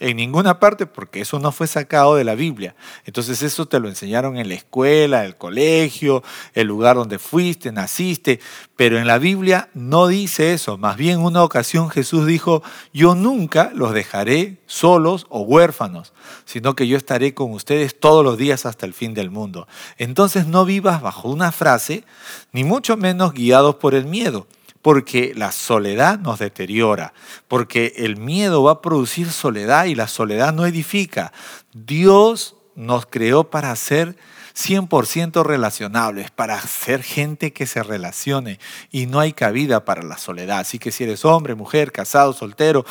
En 0.00 0.16
ninguna 0.16 0.58
parte, 0.58 0.86
porque 0.86 1.20
eso 1.20 1.38
no 1.38 1.52
fue 1.52 1.68
sacado 1.68 2.16
de 2.16 2.24
la 2.24 2.34
Biblia. 2.34 2.74
Entonces 3.04 3.44
eso 3.44 3.66
te 3.66 3.78
lo 3.78 3.88
enseñaron 3.88 4.36
en 4.36 4.48
la 4.48 4.54
escuela, 4.54 5.24
el 5.24 5.36
colegio, 5.36 6.24
el 6.52 6.66
lugar 6.66 6.96
donde 6.96 7.20
fuiste, 7.20 7.70
naciste. 7.70 8.40
Pero 8.74 8.98
en 8.98 9.06
la 9.06 9.18
Biblia 9.18 9.68
no 9.72 10.08
dice 10.08 10.52
eso. 10.52 10.78
Más 10.78 10.96
bien 10.96 11.20
en 11.20 11.24
una 11.24 11.44
ocasión 11.44 11.90
Jesús 11.90 12.26
dijo, 12.26 12.64
yo 12.92 13.14
nunca 13.14 13.70
los 13.72 13.94
dejaré 13.94 14.56
solos 14.66 15.26
o 15.28 15.42
huérfanos, 15.42 16.12
sino 16.44 16.74
que 16.74 16.88
yo 16.88 16.96
estaré 16.96 17.32
con 17.32 17.52
ustedes 17.52 18.00
todos 18.00 18.24
los 18.24 18.36
días 18.36 18.66
hasta 18.66 18.86
el 18.86 18.94
fin 18.94 19.14
del 19.14 19.30
mundo. 19.30 19.68
Entonces 19.96 20.48
no 20.48 20.64
vivas 20.64 21.02
bajo 21.02 21.28
una 21.28 21.52
frase, 21.52 22.02
ni 22.50 22.64
mucho 22.64 22.96
menos 22.96 23.32
guiados 23.32 23.76
por 23.76 23.94
el 23.94 24.06
miedo 24.06 24.48
porque 24.84 25.32
la 25.34 25.50
soledad 25.50 26.18
nos 26.18 26.40
deteriora, 26.40 27.14
porque 27.48 27.94
el 27.96 28.18
miedo 28.18 28.64
va 28.64 28.72
a 28.72 28.82
producir 28.82 29.30
soledad 29.30 29.86
y 29.86 29.94
la 29.94 30.08
soledad 30.08 30.52
no 30.52 30.66
edifica. 30.66 31.32
Dios 31.72 32.56
nos 32.74 33.06
creó 33.06 33.44
para 33.44 33.74
ser 33.76 34.14
100% 34.54 35.42
relacionables, 35.42 36.30
para 36.30 36.60
ser 36.60 37.02
gente 37.02 37.54
que 37.54 37.64
se 37.64 37.82
relacione 37.82 38.58
y 38.90 39.06
no 39.06 39.20
hay 39.20 39.32
cabida 39.32 39.86
para 39.86 40.02
la 40.02 40.18
soledad. 40.18 40.58
Así 40.58 40.78
que 40.78 40.92
si 40.92 41.04
eres 41.04 41.24
hombre, 41.24 41.54
mujer, 41.54 41.90
casado, 41.90 42.34
soltero, 42.34 42.84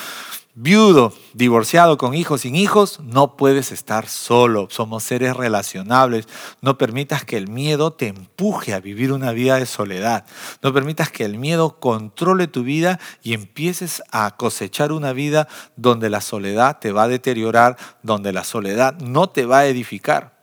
viudo, 0.56 1.14
divorciado, 1.34 1.98
con 1.98 2.14
hijos, 2.14 2.42
sin 2.42 2.56
hijos, 2.56 3.00
no 3.02 3.36
puedes 3.38 3.72
estar 3.72 4.08
solo. 4.08 4.68
Somos 4.70 5.04
seres 5.04 5.36
relacionables. 5.36 6.28
No 6.62 6.78
permitas 6.78 7.26
que 7.26 7.38
el 7.38 7.48
miedo 7.48 7.94
te 7.94 8.08
empuje 8.08 8.74
a 8.74 8.80
vivir 8.80 9.12
una 9.12 9.32
vida 9.32 9.58
de 9.58 9.66
soledad. 9.66 10.26
No 10.62 10.74
permitas 10.74 11.12
que 11.12 11.26
el 11.26 11.38
miedo 11.38 11.80
controle 11.80 12.48
tu 12.48 12.64
vida 12.64 13.00
y 13.24 13.34
empieces 13.34 14.04
a 14.12 14.36
cosechar 14.38 14.92
una 14.92 15.14
vida 15.14 15.48
donde 15.76 16.10
la 16.10 16.22
soledad 16.22 16.80
te 16.80 16.92
va 16.92 17.04
a 17.04 17.08
deteriorar, 17.08 17.78
donde 18.04 18.32
la 18.32 18.44
soledad 18.44 19.00
no 19.00 19.30
te 19.30 19.46
va 19.46 19.60
a 19.60 19.66
edificar. 19.66 20.34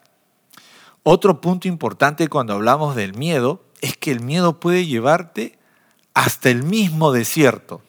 Otro 1.03 1.41
punto 1.41 1.67
importante 1.67 2.27
cuando 2.27 2.53
hablamos 2.53 2.95
del 2.95 3.15
miedo 3.15 3.63
es 3.81 3.97
que 3.97 4.11
el 4.11 4.19
miedo 4.19 4.59
puede 4.59 4.85
llevarte 4.85 5.57
hasta 6.13 6.49
el 6.49 6.63
mismo 6.63 7.11
desierto. 7.11 7.81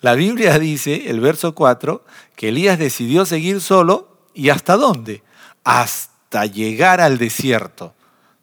La 0.00 0.14
Biblia 0.14 0.58
dice, 0.58 1.08
el 1.10 1.20
verso 1.20 1.54
4, 1.54 2.04
que 2.36 2.48
Elías 2.48 2.78
decidió 2.78 3.24
seguir 3.24 3.60
solo 3.60 4.18
y 4.34 4.50
hasta 4.50 4.76
dónde? 4.76 5.22
Hasta 5.64 6.46
llegar 6.46 7.00
al 7.00 7.18
desierto. 7.18 7.94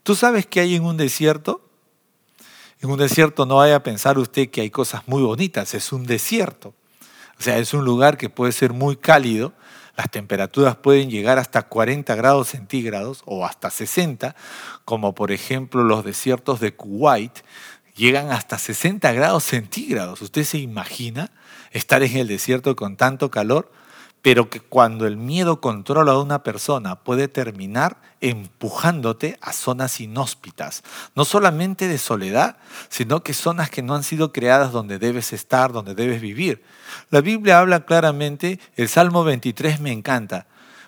¿Tú 0.03 0.15
sabes 0.15 0.45
qué 0.47 0.61
hay 0.61 0.75
en 0.75 0.83
un 0.83 0.97
desierto? 0.97 1.61
En 2.81 2.89
un 2.89 2.97
desierto 2.97 3.45
no 3.45 3.57
vaya 3.57 3.75
a 3.75 3.83
pensar 3.83 4.17
usted 4.17 4.49
que 4.49 4.61
hay 4.61 4.71
cosas 4.71 5.07
muy 5.07 5.21
bonitas, 5.21 5.75
es 5.75 5.91
un 5.91 6.05
desierto. 6.05 6.73
O 7.37 7.43
sea, 7.43 7.57
es 7.57 7.73
un 7.73 7.85
lugar 7.85 8.17
que 8.17 8.29
puede 8.29 8.51
ser 8.51 8.73
muy 8.73 8.95
cálido, 8.95 9.53
las 9.95 10.09
temperaturas 10.09 10.77
pueden 10.77 11.09
llegar 11.09 11.37
hasta 11.37 11.63
40 11.63 12.15
grados 12.15 12.49
centígrados 12.49 13.21
o 13.25 13.45
hasta 13.45 13.69
60, 13.69 14.35
como 14.85 15.13
por 15.13 15.31
ejemplo 15.31 15.83
los 15.83 16.03
desiertos 16.03 16.59
de 16.59 16.73
Kuwait, 16.73 17.39
llegan 17.95 18.31
hasta 18.31 18.57
60 18.57 19.11
grados 19.13 19.43
centígrados. 19.43 20.21
¿Usted 20.21 20.43
se 20.43 20.57
imagina? 20.57 21.29
Estar 21.71 22.03
en 22.03 22.17
el 22.17 22.27
desierto 22.27 22.75
con 22.75 22.97
tanto 22.97 23.31
calor, 23.31 23.71
pero 24.21 24.49
que 24.49 24.60
cuando 24.60 25.07
el 25.07 25.17
miedo 25.17 25.62
controla 25.62 26.12
a 26.12 26.21
una 26.21 26.43
persona 26.43 27.03
puede 27.03 27.27
terminar 27.27 27.97
empujándote 28.21 29.38
a 29.41 29.51
zonas 29.51 29.99
inhóspitas, 29.99 30.84
no 31.15 31.25
solamente 31.25 31.88
de 31.88 31.97
soledad, 31.97 32.57
sino 32.89 33.23
que 33.23 33.34
zonas 33.34 33.71
que 33.71 33.81
no 33.81 33.95
han 33.95 34.03
sido 34.03 34.31
creadas 34.31 34.71
donde 34.71 34.99
debes 34.99 35.34
estar, 35.34 35.71
donde 35.71 35.95
debes 35.95 36.21
vivir. 36.21 36.63
La 37.10 37.21
Biblia 37.21 37.60
habla 37.60 37.86
claramente, 37.86 38.60
el 38.75 38.89
Salmo 38.89 39.23
23 39.23 39.79
me 39.79 39.91
encanta. 39.91 40.47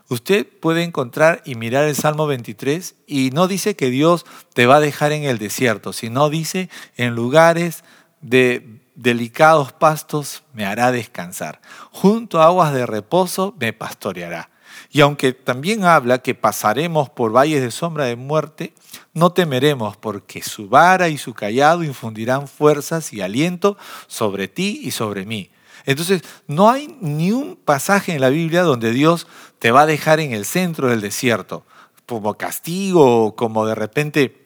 Usted 0.10 0.46
puede 0.46 0.84
encontrar 0.84 1.41
y 1.43 1.56
mirar 1.56 1.86
el 1.86 1.96
Salmo 1.96 2.28
23 2.28 2.96
y 3.08 3.32
no 3.32 3.48
dice 3.48 3.76
que 3.76 3.89
Dios 3.89 4.26
te 4.54 4.67
va 4.67 4.76
a 4.76 4.82
dejar 4.82 5.12
en 5.12 5.24
el 5.24 5.39
desierto, 5.39 5.91
sino 5.91 6.30
dice 6.30 6.69
en 6.98 7.15
lugares 7.15 7.84
de 8.22 8.83
delicados 8.95 9.73
pastos 9.73 10.43
me 10.53 10.65
hará 10.65 10.91
descansar, 10.91 11.62
junto 11.91 12.41
a 12.41 12.45
aguas 12.45 12.73
de 12.73 12.86
reposo 12.86 13.56
me 13.60 13.73
pastoreará. 13.73 14.49
Y 14.89 15.01
aunque 15.01 15.34
también 15.34 15.86
habla 15.86 16.19
que 16.19 16.36
pasaremos 16.36 17.10
por 17.10 17.36
valles 17.36 17.62
de 17.62 17.71
sombra 17.71 18.06
de 18.06 18.15
muerte, 18.15 18.73
no 19.13 19.32
temeremos 19.32 19.97
porque 19.97 20.41
su 20.41 20.69
vara 20.69 21.10
y 21.10 21.17
su 21.17 21.34
callado 21.34 21.84
infundirán 21.84 22.47
fuerzas 22.47 23.13
y 23.13 23.21
aliento 23.21 23.77
sobre 24.08 24.47
ti 24.47 24.82
y 24.84 24.91
sobre 24.91 25.25
mí. 25.25 25.49
Entonces, 25.86 26.23
no 26.47 26.69
hay 26.69 26.95
ni 27.01 27.32
un 27.32 27.56
pasaje 27.56 28.13
en 28.13 28.21
la 28.21 28.29
Biblia 28.29 28.63
donde 28.63 28.91
Dios 28.91 29.27
te 29.60 29.71
va 29.71 29.82
a 29.82 29.86
dejar 29.88 30.19
en 30.19 30.32
el 30.32 30.45
centro 30.45 30.89
del 30.89 31.01
desierto, 31.01 31.65
como 32.06 32.36
castigo, 32.36 33.36
como 33.36 33.65
de 33.65 33.75
repente 33.75 34.42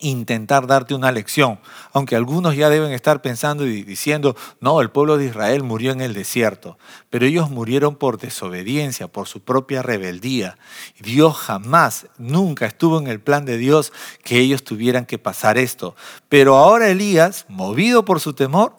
intentar 0.00 0.66
darte 0.66 0.94
una 0.94 1.12
lección, 1.12 1.58
aunque 1.92 2.16
algunos 2.16 2.56
ya 2.56 2.68
deben 2.68 2.92
estar 2.92 3.22
pensando 3.22 3.66
y 3.66 3.82
diciendo, 3.82 4.36
no, 4.60 4.80
el 4.80 4.90
pueblo 4.90 5.18
de 5.18 5.26
Israel 5.26 5.62
murió 5.62 5.92
en 5.92 6.00
el 6.00 6.14
desierto, 6.14 6.78
pero 7.10 7.26
ellos 7.26 7.50
murieron 7.50 7.96
por 7.96 8.18
desobediencia, 8.18 9.08
por 9.08 9.28
su 9.28 9.40
propia 9.40 9.82
rebeldía. 9.82 10.58
Dios 11.00 11.36
jamás, 11.36 12.06
nunca 12.18 12.66
estuvo 12.66 12.98
en 12.98 13.06
el 13.06 13.20
plan 13.20 13.44
de 13.44 13.58
Dios 13.58 13.92
que 14.22 14.38
ellos 14.38 14.64
tuvieran 14.64 15.06
que 15.06 15.18
pasar 15.18 15.58
esto. 15.58 15.96
Pero 16.28 16.56
ahora 16.56 16.88
Elías, 16.88 17.46
movido 17.48 18.04
por 18.04 18.20
su 18.20 18.34
temor, 18.34 18.76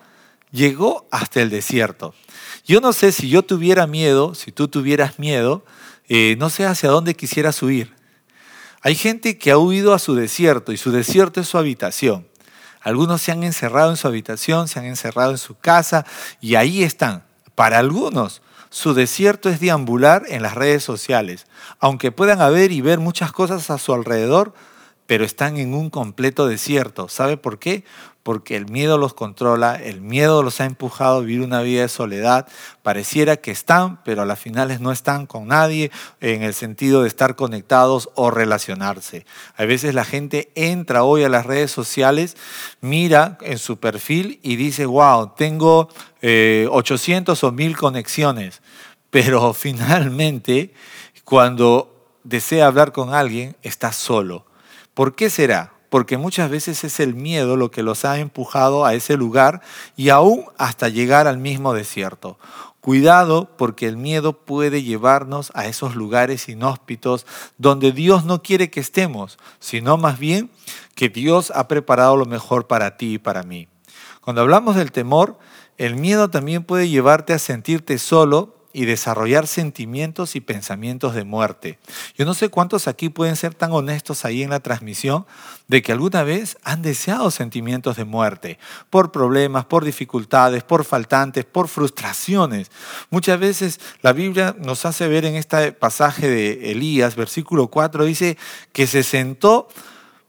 llegó 0.52 1.08
hasta 1.12 1.42
el 1.42 1.50
desierto. 1.50 2.14
Yo 2.66 2.82
no 2.82 2.94
sé 2.94 3.12
si 3.12 3.30
yo 3.30 3.44
tuviera 3.44 3.88
miedo, 3.88 4.36
si 4.36 4.52
tú 4.52 4.68
tuvieras 4.68 5.20
miedo, 5.20 5.64
eh, 6.10 6.36
no 6.40 6.50
sé 6.50 6.66
hacia 6.66 6.90
dónde 6.90 7.16
quisieras 7.16 7.62
huir. 7.62 7.97
Hay 8.82 8.96
gente 8.96 9.38
que 9.38 9.52
ha 9.52 9.58
huido 9.58 9.94
a 9.94 10.00
su 10.00 10.16
desierto 10.16 10.72
y 10.72 10.78
su 10.78 10.92
desierto 10.92 11.42
es 11.42 11.48
su 11.48 11.58
habitación. 11.58 12.28
Algunos 12.82 13.22
se 13.22 13.32
han 13.32 13.44
encerrado 13.44 13.90
en 13.90 13.98
su 13.98 14.08
habitación, 14.08 14.68
se 14.68 14.80
han 14.80 14.86
encerrado 14.86 15.32
en 15.32 15.38
su 15.38 15.58
casa 15.58 16.06
y 16.40 16.56
ahí 16.56 16.84
están. 16.84 17.24
Para 17.56 17.80
algunos, 17.80 18.42
su 18.70 18.94
desierto 18.94 19.50
es 19.50 19.60
deambular 19.60 20.24
en 20.28 20.42
las 20.42 20.56
redes 20.56 20.84
sociales. 20.84 21.48
Aunque 21.80 22.12
puedan 22.12 22.42
haber 22.42 22.72
y 22.72 22.82
ver 22.82 23.00
muchas 23.00 23.32
cosas 23.32 23.70
a 23.70 23.78
su 23.78 23.94
alrededor, 23.94 24.54
pero 25.08 25.26
están 25.26 25.58
en 25.58 25.74
un 25.74 25.90
completo 25.90 26.48
desierto. 26.48 27.10
¿Sabe 27.10 27.38
por 27.38 27.60
qué? 27.60 27.84
Porque 28.28 28.58
el 28.58 28.66
miedo 28.66 28.98
los 28.98 29.14
controla, 29.14 29.76
el 29.82 30.02
miedo 30.02 30.44
los 30.44 30.60
ha 30.60 30.66
empujado 30.66 31.16
a 31.16 31.20
vivir 31.22 31.40
una 31.40 31.62
vida 31.62 31.84
de 31.84 31.88
soledad. 31.88 32.46
Pareciera 32.84 33.38
que 33.38 33.52
están, 33.52 34.04
pero 34.04 34.24
a 34.24 34.26
las 34.26 34.38
finales 34.38 34.82
no 34.82 34.92
están 34.92 35.28
con 35.28 35.48
nadie 35.48 35.92
en 36.20 36.44
el 36.44 36.54
sentido 36.54 37.04
de 37.04 37.08
estar 37.08 37.38
conectados 37.38 38.10
o 38.16 38.30
relacionarse. 38.30 39.26
A 39.56 39.64
veces 39.64 39.96
la 39.96 40.04
gente 40.04 40.52
entra 40.56 41.06
hoy 41.06 41.24
a 41.24 41.30
las 41.30 41.46
redes 41.46 41.72
sociales, 41.72 42.36
mira 42.82 43.38
en 43.40 43.60
su 43.60 43.80
perfil 43.80 44.42
y 44.44 44.58
dice, 44.58 44.86
wow, 44.86 45.32
tengo 45.38 45.88
800 46.22 46.22
eh, 46.22 47.46
o 47.46 47.52
1000 47.54 47.78
conexiones, 47.78 48.62
pero 49.10 49.54
finalmente 49.54 50.74
cuando 51.24 52.12
desea 52.26 52.68
hablar 52.68 52.92
con 52.92 53.14
alguien 53.14 53.56
está 53.64 53.94
solo 53.94 54.48
¿Por 54.98 55.14
qué 55.14 55.30
será? 55.30 55.77
Porque 55.90 56.18
muchas 56.18 56.50
veces 56.50 56.84
es 56.84 57.00
el 57.00 57.14
miedo 57.14 57.56
lo 57.56 57.72
que 57.72 57.84
los 57.84 58.06
ha 58.06 58.20
empujado 58.20 58.86
a 58.86 58.94
ese 58.94 59.16
lugar 59.16 59.62
y 59.96 60.10
aún 60.10 60.46
hasta 60.58 60.90
llegar 60.90 61.28
al 61.28 61.38
mismo 61.38 61.74
desierto. 61.74 62.38
Cuidado 62.82 63.50
porque 63.58 63.88
el 63.88 63.98
miedo 63.98 64.34
puede 64.34 64.82
llevarnos 64.82 65.52
a 65.54 65.66
esos 65.66 65.96
lugares 65.96 66.48
inhóspitos 66.48 67.26
donde 67.58 67.92
Dios 67.92 68.24
no 68.24 68.42
quiere 68.42 68.70
que 68.70 68.80
estemos, 68.80 69.38
sino 69.60 69.98
más 69.98 70.20
bien 70.20 70.50
que 70.96 71.10
Dios 71.10 71.52
ha 71.54 71.68
preparado 71.68 72.16
lo 72.16 72.26
mejor 72.26 72.68
para 72.68 72.96
ti 72.98 73.16
y 73.16 73.18
para 73.18 73.44
mí. 73.44 73.68
Cuando 74.22 74.42
hablamos 74.42 74.76
del 74.76 74.92
temor, 74.92 75.38
el 75.78 75.96
miedo 75.96 76.30
también 76.30 76.64
puede 76.64 76.90
llevarte 76.90 77.34
a 77.34 77.40
sentirte 77.40 77.98
solo 77.98 78.57
y 78.78 78.86
desarrollar 78.86 79.48
sentimientos 79.48 80.36
y 80.36 80.40
pensamientos 80.40 81.16
de 81.16 81.24
muerte. 81.24 81.80
Yo 82.16 82.26
no 82.26 82.36
sé 82.36 82.50
cuántos 82.50 82.88
aquí 82.88 83.10
pueden 83.10 83.36
ser 83.36 83.56
tan 83.56 83.72
honestos 83.72 84.24
ahí 84.24 84.44
en 84.44 84.52
la 84.52 84.60
transmisión 84.60 85.26
de 85.68 85.82
que 85.82 85.94
alguna 85.94 86.22
vez 86.22 86.60
han 86.64 86.84
deseado 86.84 87.32
sentimientos 87.32 87.98
de 87.98 88.06
muerte 88.06 88.60
por 88.92 89.12
problemas, 89.12 89.66
por 89.66 89.84
dificultades, 89.84 90.62
por 90.62 90.86
faltantes, 90.86 91.44
por 91.44 91.70
frustraciones. 91.70 92.70
Muchas 93.10 93.40
veces 93.40 93.80
la 94.04 94.14
Biblia 94.14 94.56
nos 94.60 94.86
hace 94.86 95.08
ver 95.08 95.26
en 95.26 95.38
este 95.38 95.72
pasaje 95.72 96.30
de 96.30 96.70
Elías, 96.70 97.16
versículo 97.16 97.70
4, 97.70 98.06
dice 98.06 98.38
que 98.74 98.86
se 98.86 99.02
sentó 99.02 99.70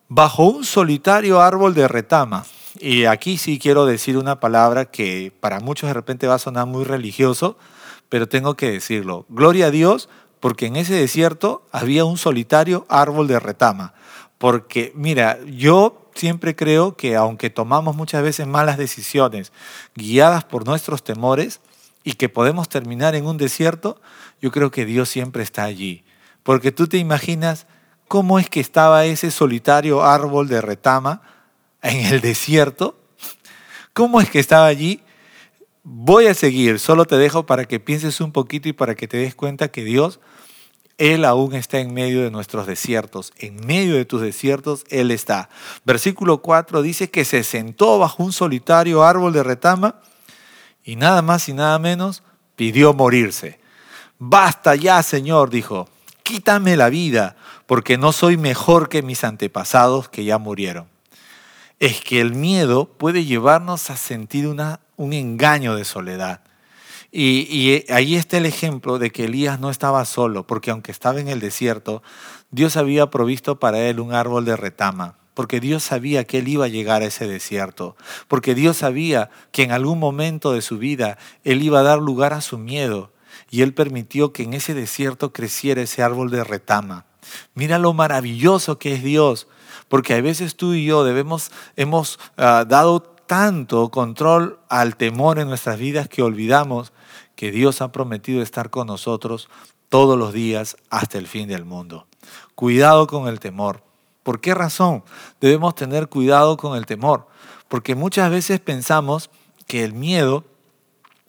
bajo 0.09 0.45
un 0.45 0.65
solitario 0.65 1.43
árbol 1.43 1.75
de 1.75 1.87
retama. 1.87 2.47
Y 2.81 3.05
aquí 3.05 3.37
sí 3.37 3.59
quiero 3.59 3.85
decir 3.85 4.17
una 4.17 4.41
palabra 4.41 4.87
que 4.87 5.35
para 5.39 5.61
muchos 5.61 5.89
de 5.89 5.93
repente 5.93 6.27
va 6.27 6.37
a 6.37 6.39
sonar 6.39 6.65
muy 6.65 6.85
religioso, 6.85 7.59
pero 8.09 8.29
tengo 8.29 8.55
que 8.55 8.71
decirlo. 8.71 9.27
Gloria 9.29 9.67
a 9.67 9.71
Dios 9.71 10.09
porque 10.41 10.67
en 10.67 10.77
ese 10.77 10.95
desierto 10.95 11.67
había 11.73 12.05
un 12.05 12.17
solitario 12.17 12.87
árbol 12.89 13.27
de 13.27 13.41
retama. 13.41 13.95
Porque, 14.39 14.93
mira, 14.95 15.39
yo 15.47 16.11
siempre 16.15 16.55
creo 16.55 16.97
que 16.97 17.17
aunque 17.17 17.51
tomamos 17.51 17.97
muchas 17.97 18.23
veces 18.23 18.47
malas 18.47 18.79
decisiones 18.79 19.53
guiadas 19.95 20.45
por 20.45 20.67
nuestros 20.67 21.03
temores 21.03 21.61
y 22.05 22.15
que 22.15 22.29
podemos 22.29 22.69
terminar 22.69 23.15
en 23.15 23.27
un 23.27 23.37
desierto, 23.37 24.01
yo 24.41 24.51
creo 24.53 24.71
que 24.71 24.85
Dios 24.85 25.09
siempre 25.09 25.43
está 25.43 25.65
allí. 25.65 26.05
Porque 26.43 26.73
tú 26.73 26.87
te 26.87 26.99
imaginas 26.99 27.67
cómo 28.07 28.39
es 28.39 28.49
que 28.49 28.61
estaba 28.61 29.05
ese 29.05 29.31
solitario 29.31 30.05
árbol 30.05 30.49
de 30.49 30.61
retama 30.61 31.23
en 31.83 32.07
el 32.07 32.21
desierto. 32.21 32.97
¿Cómo 33.93 34.21
es 34.21 34.31
que 34.31 34.39
estaba 34.39 34.67
allí? 34.67 35.03
Voy 35.91 36.27
a 36.27 36.35
seguir, 36.35 36.79
solo 36.81 37.07
te 37.07 37.17
dejo 37.17 37.47
para 37.47 37.65
que 37.65 37.81
pienses 37.81 38.21
un 38.21 38.31
poquito 38.31 38.69
y 38.69 38.75
para 38.75 38.95
que 38.95 39.09
te 39.09 39.17
des 39.17 39.35
cuenta 39.35 39.69
que 39.69 39.85
Dios, 39.85 40.21
Él 40.99 41.25
aún 41.25 41.55
está 41.55 41.79
en 41.79 41.95
medio 41.95 42.23
de 42.23 42.31
nuestros 42.31 42.67
desiertos. 42.67 43.33
En 43.39 43.67
medio 43.67 43.95
de 43.95 44.05
tus 44.05 44.21
desiertos, 44.21 44.85
Él 44.91 45.11
está. 45.11 45.49
Versículo 45.87 46.43
4 46.43 46.83
dice 46.83 47.09
que 47.09 47.25
se 47.25 47.43
sentó 47.43 47.99
bajo 47.99 48.23
un 48.23 48.35
solitario 48.35 49.03
árbol 49.03 49.33
de 49.33 49.43
retama 49.43 50.03
y 50.85 50.97
nada 50.97 51.23
más 51.23 51.49
y 51.49 51.55
nada 51.55 51.79
menos 51.79 52.23
pidió 52.55 52.93
morirse. 52.93 53.59
Basta 54.19 54.75
ya, 54.75 55.03
Señor, 55.03 55.49
dijo, 55.49 55.89
quítame 56.23 56.77
la 56.77 56.91
vida, 56.91 57.37
porque 57.65 57.97
no 57.97 58.13
soy 58.13 58.37
mejor 58.37 58.91
que 58.91 59.01
mis 59.01 59.25
antepasados 59.25 60.11
que 60.11 60.25
ya 60.25 60.37
murieron. 60.37 60.87
Es 61.79 62.03
que 62.03 62.21
el 62.21 62.35
miedo 62.35 62.85
puede 62.85 63.25
llevarnos 63.25 63.89
a 63.89 63.97
sentir 63.97 64.49
una 64.49 64.81
un 64.99 65.15
engaño 65.15 65.75
de 65.75 65.87
soledad. 65.87 66.43
Y, 67.11 67.85
ahí 67.91 68.17
está 68.17 68.37
el 68.37 68.45
ejemplo 68.45 68.99
de 68.99 69.11
que 69.11 69.25
Elías 69.25 69.59
no 69.59 69.71
estaba 69.71 70.05
solo, 70.05 70.47
porque 70.47 70.71
aunque 70.71 70.93
estaba 70.93 71.21
en 71.21 71.29
el 71.29 71.41
desierto, 71.41 72.03
Dios 72.51 72.77
había 72.77 73.09
provisto 73.09 73.59
para 73.59 73.81
él 73.81 74.01
un 74.01 74.13
árbol 74.13 74.45
de 74.45 74.57
retama, 74.57 75.17
porque 75.33 75.61
Dios 75.61 75.83
sabía 75.83 76.25
que 76.25 76.39
él 76.39 76.49
iba 76.49 76.67
a 76.67 76.69
llegar 76.69 77.01
a 77.01 77.07
ese 77.07 77.27
desierto, 77.27 77.97
porque 78.27 78.55
Dios 78.55 78.79
sabía 78.79 79.31
que 79.53 79.63
en 79.63 79.73
algún 79.73 79.99
momento 79.99 80.53
de 80.53 80.61
su 80.61 80.77
vida 80.77 81.17
él 81.45 81.63
iba 81.63 81.81
a 81.81 81.85
dar 81.85 81.99
lugar 81.99 82.35
a 82.35 82.43
su 82.43 82.59
miedo, 82.59 83.11
y 83.51 83.63
él 83.63 83.73
permitió 83.73 84.35
que 84.35 84.43
en 84.43 84.53
ese 84.53 84.75
desierto 84.75 85.33
creciera 85.33 85.81
ese 85.81 86.03
árbol 86.03 86.31
de 86.31 86.45
retama. 86.45 87.07
Mira 87.55 87.79
lo 87.79 87.95
maravilloso 87.95 88.79
que 88.79 88.95
es 88.95 89.03
Dios, 89.03 89.49
porque 89.89 90.13
a 90.13 90.21
veces 90.21 90.57
tú 90.57 90.75
y 90.75 90.85
yo 90.85 91.05
debemos, 91.05 91.51
hemos 91.77 92.19
ah, 92.37 92.67
dado 92.69 93.18
tanto 93.29 93.91
control 93.91 94.59
al 94.69 94.97
temor 94.97 95.39
en 95.39 95.47
nuestras 95.47 95.79
vidas 95.79 96.09
que 96.09 96.23
olvidamos 96.23 96.93
que 97.37 97.53
Dios 97.53 97.81
ha 97.81 97.93
prometido 97.93 98.43
estar 98.43 98.71
con 98.71 98.89
nosotros 98.89 99.49
todos 99.89 100.19
los 100.19 100.33
días 100.33 100.77
hasta 100.91 101.19
el 101.19 101.29
fin 101.29 101.47
del 101.47 101.65
mundo. 101.65 102.09
Cuidado 102.57 103.07
con 103.07 103.29
el 103.29 103.39
temor. 103.39 103.85
¿Por 104.25 104.41
qué 104.41 104.55
razón 104.55 105.05
debemos 105.41 105.75
tener 105.75 106.09
cuidado 106.09 106.57
con 106.57 106.77
el 106.77 106.87
temor? 106.87 107.29
Porque 107.69 107.95
muchas 107.95 108.31
veces 108.31 108.61
pensamos 108.61 109.31
que 109.67 109.85
el 109.85 109.93
miedo 109.93 110.45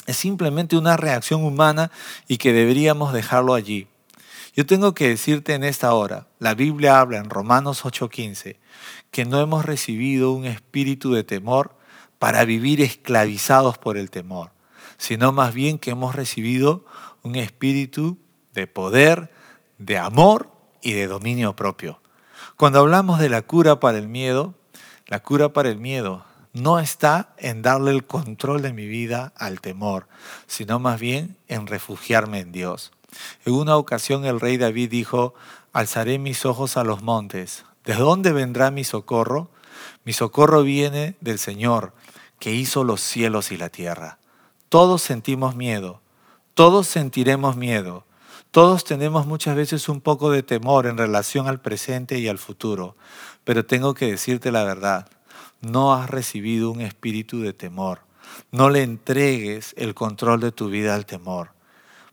es 0.08 0.18
simplemente 0.18 0.78
una 0.78 0.98
reacción 0.98 1.44
humana 1.44 1.92
y 2.28 2.38
que 2.38 2.54
deberíamos 2.54 3.14
dejarlo 3.14 3.54
allí. 3.54 3.88
Yo 4.56 4.66
tengo 4.66 4.94
que 4.94 5.10
decirte 5.10 5.54
en 5.54 5.64
esta 5.64 5.94
hora, 5.94 6.28
la 6.40 6.56
Biblia 6.56 7.00
habla 7.00 7.18
en 7.18 7.30
Romanos 7.30 7.86
8:15, 7.86 8.58
que 9.12 9.26
no 9.26 9.40
hemos 9.40 9.66
recibido 9.66 10.32
un 10.32 10.46
espíritu 10.46 11.14
de 11.14 11.24
temor, 11.24 11.79
para 12.20 12.46
vivir 12.46 12.82
esclavizados 12.82 13.78
por 13.78 13.98
el 13.98 14.12
temor, 14.12 14.52
sino 14.98 15.32
más 15.32 15.54
bien 15.54 15.80
que 15.80 15.92
hemos 15.92 16.16
recibido 16.16 16.86
un 17.24 17.36
espíritu 17.36 18.18
de 18.54 18.68
poder, 18.68 19.32
de 19.78 19.98
amor 19.98 20.52
y 20.82 20.92
de 20.92 21.08
dominio 21.08 21.56
propio. 21.56 22.02
Cuando 22.58 22.80
hablamos 22.80 23.20
de 23.20 23.30
la 23.30 23.42
cura 23.42 23.80
para 23.80 23.98
el 23.98 24.08
miedo, 24.08 24.54
la 25.08 25.22
cura 25.22 25.54
para 25.54 25.70
el 25.70 25.80
miedo 25.80 26.26
no 26.54 26.80
está 26.80 27.34
en 27.38 27.62
darle 27.62 27.92
el 27.92 28.06
control 28.06 28.62
de 28.62 28.74
mi 28.74 28.88
vida 28.88 29.34
al 29.38 29.62
temor, 29.62 30.08
sino 30.48 30.80
más 30.80 31.00
bien 31.00 31.38
en 31.48 31.68
refugiarme 31.68 32.40
en 32.40 32.52
Dios. 32.52 32.92
En 33.46 33.54
una 33.54 33.78
ocasión 33.78 34.26
el 34.26 34.40
rey 34.40 34.58
David 34.58 34.90
dijo, 34.90 35.34
alzaré 35.74 36.20
mis 36.20 36.46
ojos 36.46 36.78
a 36.78 36.84
los 36.84 37.02
montes. 37.02 37.66
¿De 37.86 37.96
dónde 37.96 38.34
vendrá 38.34 38.72
mi 38.72 38.84
socorro? 38.84 39.52
Mi 40.10 40.14
socorro 40.14 40.64
viene 40.64 41.16
del 41.22 41.38
Señor, 41.38 41.94
que 42.40 42.52
hizo 42.52 42.84
los 42.84 43.00
cielos 43.00 43.52
y 43.52 43.58
la 43.58 43.70
tierra. 43.70 44.18
Todos 44.68 45.04
sentimos 45.04 45.56
miedo, 45.56 46.02
todos 46.56 46.88
sentiremos 46.88 47.56
miedo, 47.58 48.08
todos 48.50 48.84
tenemos 48.86 49.28
muchas 49.28 49.56
veces 49.56 49.88
un 49.88 50.02
poco 50.02 50.32
de 50.32 50.42
temor 50.42 50.88
en 50.88 50.98
relación 50.98 51.48
al 51.48 51.62
presente 51.62 52.18
y 52.18 52.28
al 52.28 52.40
futuro, 52.40 52.96
pero 53.44 53.68
tengo 53.68 53.94
que 53.94 54.08
decirte 54.08 54.52
la 54.52 54.64
verdad, 54.64 55.08
no 55.62 55.94
has 55.94 56.10
recibido 56.10 56.72
un 56.72 56.82
espíritu 56.82 57.42
de 57.42 57.54
temor. 57.54 58.00
No 58.52 58.72
le 58.72 58.82
entregues 58.82 59.76
el 59.78 59.94
control 59.94 60.40
de 60.40 60.52
tu 60.52 60.70
vida 60.70 60.96
al 60.96 61.06
temor, 61.06 61.52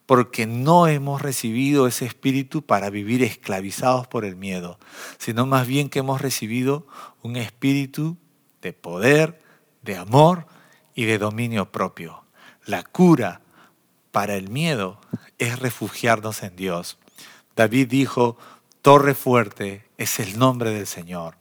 porque 0.07 0.47
no 0.47 0.87
hemos 0.87 1.21
recibido 1.21 1.87
ese 1.89 2.07
espíritu 2.07 2.63
para 2.63 2.91
vivir 2.91 3.23
esclavizados 3.25 4.07
por 4.07 4.25
el 4.25 4.37
miedo, 4.37 4.79
sino 5.19 5.47
más 5.47 5.67
bien 5.67 5.89
que 5.89 5.99
hemos 5.99 6.21
recibido 6.21 6.87
un 7.23 7.37
espíritu 7.37 8.17
de 8.63 8.73
poder, 8.73 9.43
de 9.83 9.97
amor 9.97 10.47
y 10.95 11.05
de 11.05 11.19
dominio 11.19 11.73
propio. 11.73 12.25
La 12.65 12.85
cura 12.85 13.41
para 14.13 14.37
el 14.37 14.49
miedo 14.49 15.01
es 15.39 15.59
refugiarnos 15.59 16.43
en 16.43 16.57
Dios. 16.57 16.99
David 17.57 17.89
dijo, 17.89 18.39
Torre 18.83 19.15
fuerte 19.15 19.85
es 19.99 20.21
el 20.21 20.39
nombre 20.39 20.71
del 20.71 20.87
Señor. 20.87 21.37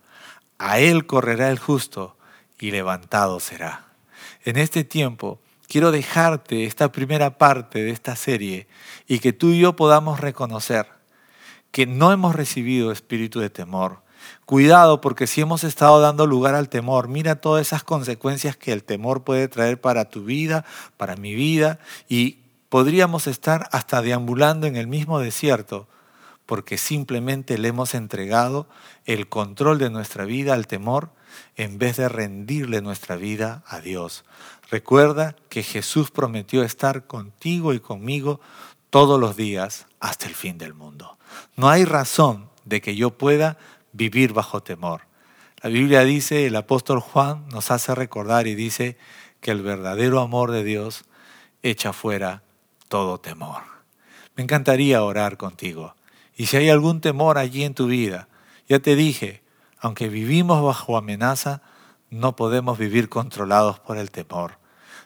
A 0.58 0.80
Él 0.80 1.06
correrá 1.06 1.51
el 1.51 1.60
justo 1.60 2.17
y 2.60 2.71
levantado 2.71 3.39
será. 3.39 3.86
En 4.43 4.58
este 4.58 4.84
tiempo 4.84 5.39
quiero 5.67 5.91
dejarte 5.91 6.65
esta 6.65 6.91
primera 6.91 7.38
parte 7.38 7.84
de 7.84 7.91
esta 7.91 8.15
serie 8.15 8.67
y 9.08 9.19
que 9.19 9.34
tú 9.34 9.49
y 9.49 9.60
yo 9.60 9.75
podamos 9.75 10.19
reconocer 10.19 10.88
que 11.71 11.86
no 11.86 12.12
hemos 12.12 12.36
recibido 12.36 12.91
espíritu 12.91 13.39
de 13.39 13.49
temor, 13.49 14.06
Cuidado 14.45 15.01
porque 15.01 15.28
si 15.28 15.41
hemos 15.41 15.63
estado 15.63 15.99
dando 15.99 16.28
lugar 16.28 16.56
al 16.56 16.69
temor, 16.69 17.08
mira 17.08 17.36
todas 17.36 17.65
esas 17.65 17.84
consecuencias 17.84 18.56
que 18.56 18.71
el 18.71 18.84
temor 18.84 19.23
puede 19.23 19.47
traer 19.47 19.82
para 19.82 20.06
tu 20.06 20.23
vida, 20.23 20.65
para 20.97 21.15
mi 21.15 21.34
vida, 21.34 21.80
y 22.08 22.39
podríamos 22.69 23.28
estar 23.28 23.67
hasta 23.71 24.01
deambulando 24.01 24.67
en 24.67 24.75
el 24.75 24.88
mismo 24.88 25.19
desierto 25.19 25.88
porque 26.45 26.78
simplemente 26.78 27.58
le 27.58 27.69
hemos 27.69 27.95
entregado 27.95 28.67
el 29.06 29.28
control 29.28 29.80
de 29.80 29.89
nuestra 29.89 30.25
vida 30.25 30.54
al 30.54 30.67
temor 30.67 31.10
en 31.56 31.80
vez 31.80 31.97
de 31.97 32.08
rendirle 32.08 32.82
nuestra 32.82 33.15
vida 33.15 33.63
a 33.65 33.80
Dios. 33.80 34.25
Recuerda 34.69 35.36
que 35.49 35.63
Jesús 35.63 36.12
prometió 36.12 36.63
estar 36.63 37.06
contigo 37.06 37.73
y 37.73 37.80
conmigo 37.80 38.39
todos 38.89 39.19
los 39.19 39.36
días 39.36 39.88
hasta 39.99 40.28
el 40.28 40.36
fin 40.36 40.58
del 40.58 40.73
mundo. 40.73 41.17
No 41.56 41.69
hay 41.69 41.86
razón 41.86 42.49
de 42.63 42.82
que 42.82 42.95
yo 42.95 43.12
pueda 43.12 43.58
vivir 43.93 44.34
bajo 44.34 44.63
temor. 44.63 45.01
La 45.62 45.69
Biblia 45.69 46.01
dice, 46.01 46.47
el 46.47 46.56
apóstol 46.56 46.99
Juan 46.99 47.47
nos 47.49 47.71
hace 47.71 47.95
recordar 47.95 48.47
y 48.47 48.56
dice 48.56 48.97
que 49.41 49.51
el 49.51 49.62
verdadero 49.62 50.19
amor 50.19 50.51
de 50.51 50.63
Dios 50.63 51.06
echa 51.63 51.93
fuera 51.93 52.43
todo 52.88 53.19
temor. 53.19 53.63
Me 54.36 54.43
encantaría 54.43 55.04
orar 55.04 55.38
contigo. 55.38 55.95
Y 56.36 56.47
si 56.47 56.58
hay 56.58 56.69
algún 56.69 57.01
temor 57.01 57.38
allí 57.38 57.63
en 57.63 57.73
tu 57.73 57.88
vida, 57.88 58.28
ya 58.67 58.80
te 58.80 58.95
dije, 58.95 59.41
aunque 59.80 60.10
vivimos 60.10 60.63
bajo 60.63 60.97
amenaza, 60.97 61.62
no 62.15 62.36
podemos 62.36 62.78
vivir 62.78 63.10
controlados 63.10 63.80
por 63.80 63.97
el 63.97 64.12
temor. 64.12 64.58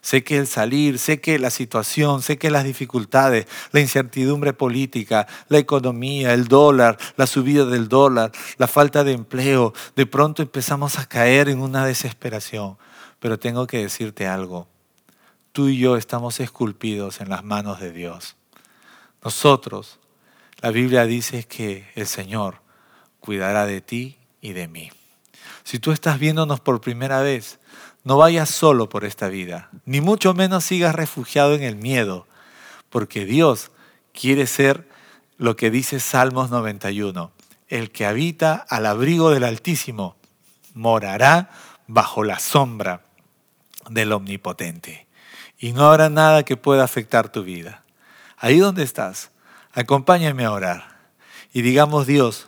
Sé 0.02 0.24
que 0.24 0.38
el 0.38 0.48
salir, 0.48 0.98
sé 0.98 1.19
que 1.19 1.39
la 1.39 1.50
situación, 1.50 2.22
sé 2.22 2.38
que 2.38 2.50
las 2.50 2.63
dificultades, 2.63 3.48
la 3.72 3.82
incertidumbre 3.82 4.54
política, 4.54 5.28
la 5.50 5.58
economía, 5.58 6.34
el 6.34 6.48
dólar, 6.48 6.98
la 7.17 7.28
subida 7.28 7.65
del 7.65 7.89
dólar, 7.89 8.32
la 8.58 8.67
falta 8.67 9.04
de 9.04 9.12
empleo, 9.12 9.74
de 9.95 10.06
pronto 10.06 10.41
empezamos 10.41 11.00
a 11.00 11.06
caer 11.06 11.50
en 11.50 11.60
una 11.60 11.86
desesperación. 11.86 12.78
Pero 13.19 13.38
tengo 13.38 13.67
que 13.67 13.80
decirte 13.80 14.28
algo. 14.28 14.67
Tú 15.52 15.67
y 15.67 15.78
yo 15.78 15.98
estamos 15.98 16.39
esculpidos 16.39 17.19
en 17.19 17.28
las 17.28 17.43
manos 17.43 17.82
de 17.82 17.91
Dios. 17.91 18.38
Nosotros, 19.22 20.00
la 20.62 20.72
Biblia 20.72 21.06
dice 21.06 21.43
que 21.43 21.89
el 21.95 22.08
Señor 22.08 22.62
cuidará 23.19 23.65
de 23.65 23.82
ti 23.82 24.17
y 24.39 24.54
de 24.54 24.69
mí. 24.69 24.91
Si 25.63 25.79
tú 25.79 25.91
estás 25.91 26.19
viéndonos 26.19 26.59
por 26.59 26.81
primera 26.81 27.21
vez, 27.21 27.59
no 28.03 28.17
vayas 28.17 28.49
solo 28.49 28.89
por 28.89 29.05
esta 29.05 29.27
vida, 29.27 29.69
ni 29.85 30.01
mucho 30.01 30.33
menos 30.33 30.63
sigas 30.63 30.95
refugiado 30.95 31.53
en 31.53 31.63
el 31.63 31.75
miedo, 31.75 32.27
porque 32.89 33.25
Dios 33.25 33.71
quiere 34.13 34.47
ser 34.47 34.88
lo 35.38 35.55
que 35.55 35.71
dice 35.71 35.99
Salmos 35.99 36.49
91, 36.49 37.31
el 37.67 37.91
que 37.91 38.05
habita 38.05 38.55
al 38.55 38.85
abrigo 38.85 39.29
del 39.31 39.43
Altísimo 39.43 40.15
morará 40.73 41.51
bajo 41.88 42.23
la 42.23 42.39
sombra 42.39 43.01
del 43.89 44.12
Omnipotente. 44.12 45.07
Y 45.57 45.73
no 45.73 45.89
habrá 45.89 46.09
nada 46.09 46.43
que 46.43 46.57
pueda 46.57 46.83
afectar 46.83 47.29
tu 47.29 47.43
vida. 47.43 47.83
Ahí 48.38 48.59
donde 48.59 48.83
estás, 48.83 49.31
acompáñame 49.73 50.45
a 50.45 50.51
orar 50.51 50.99
y 51.53 51.62
digamos 51.62 52.05
Dios, 52.05 52.47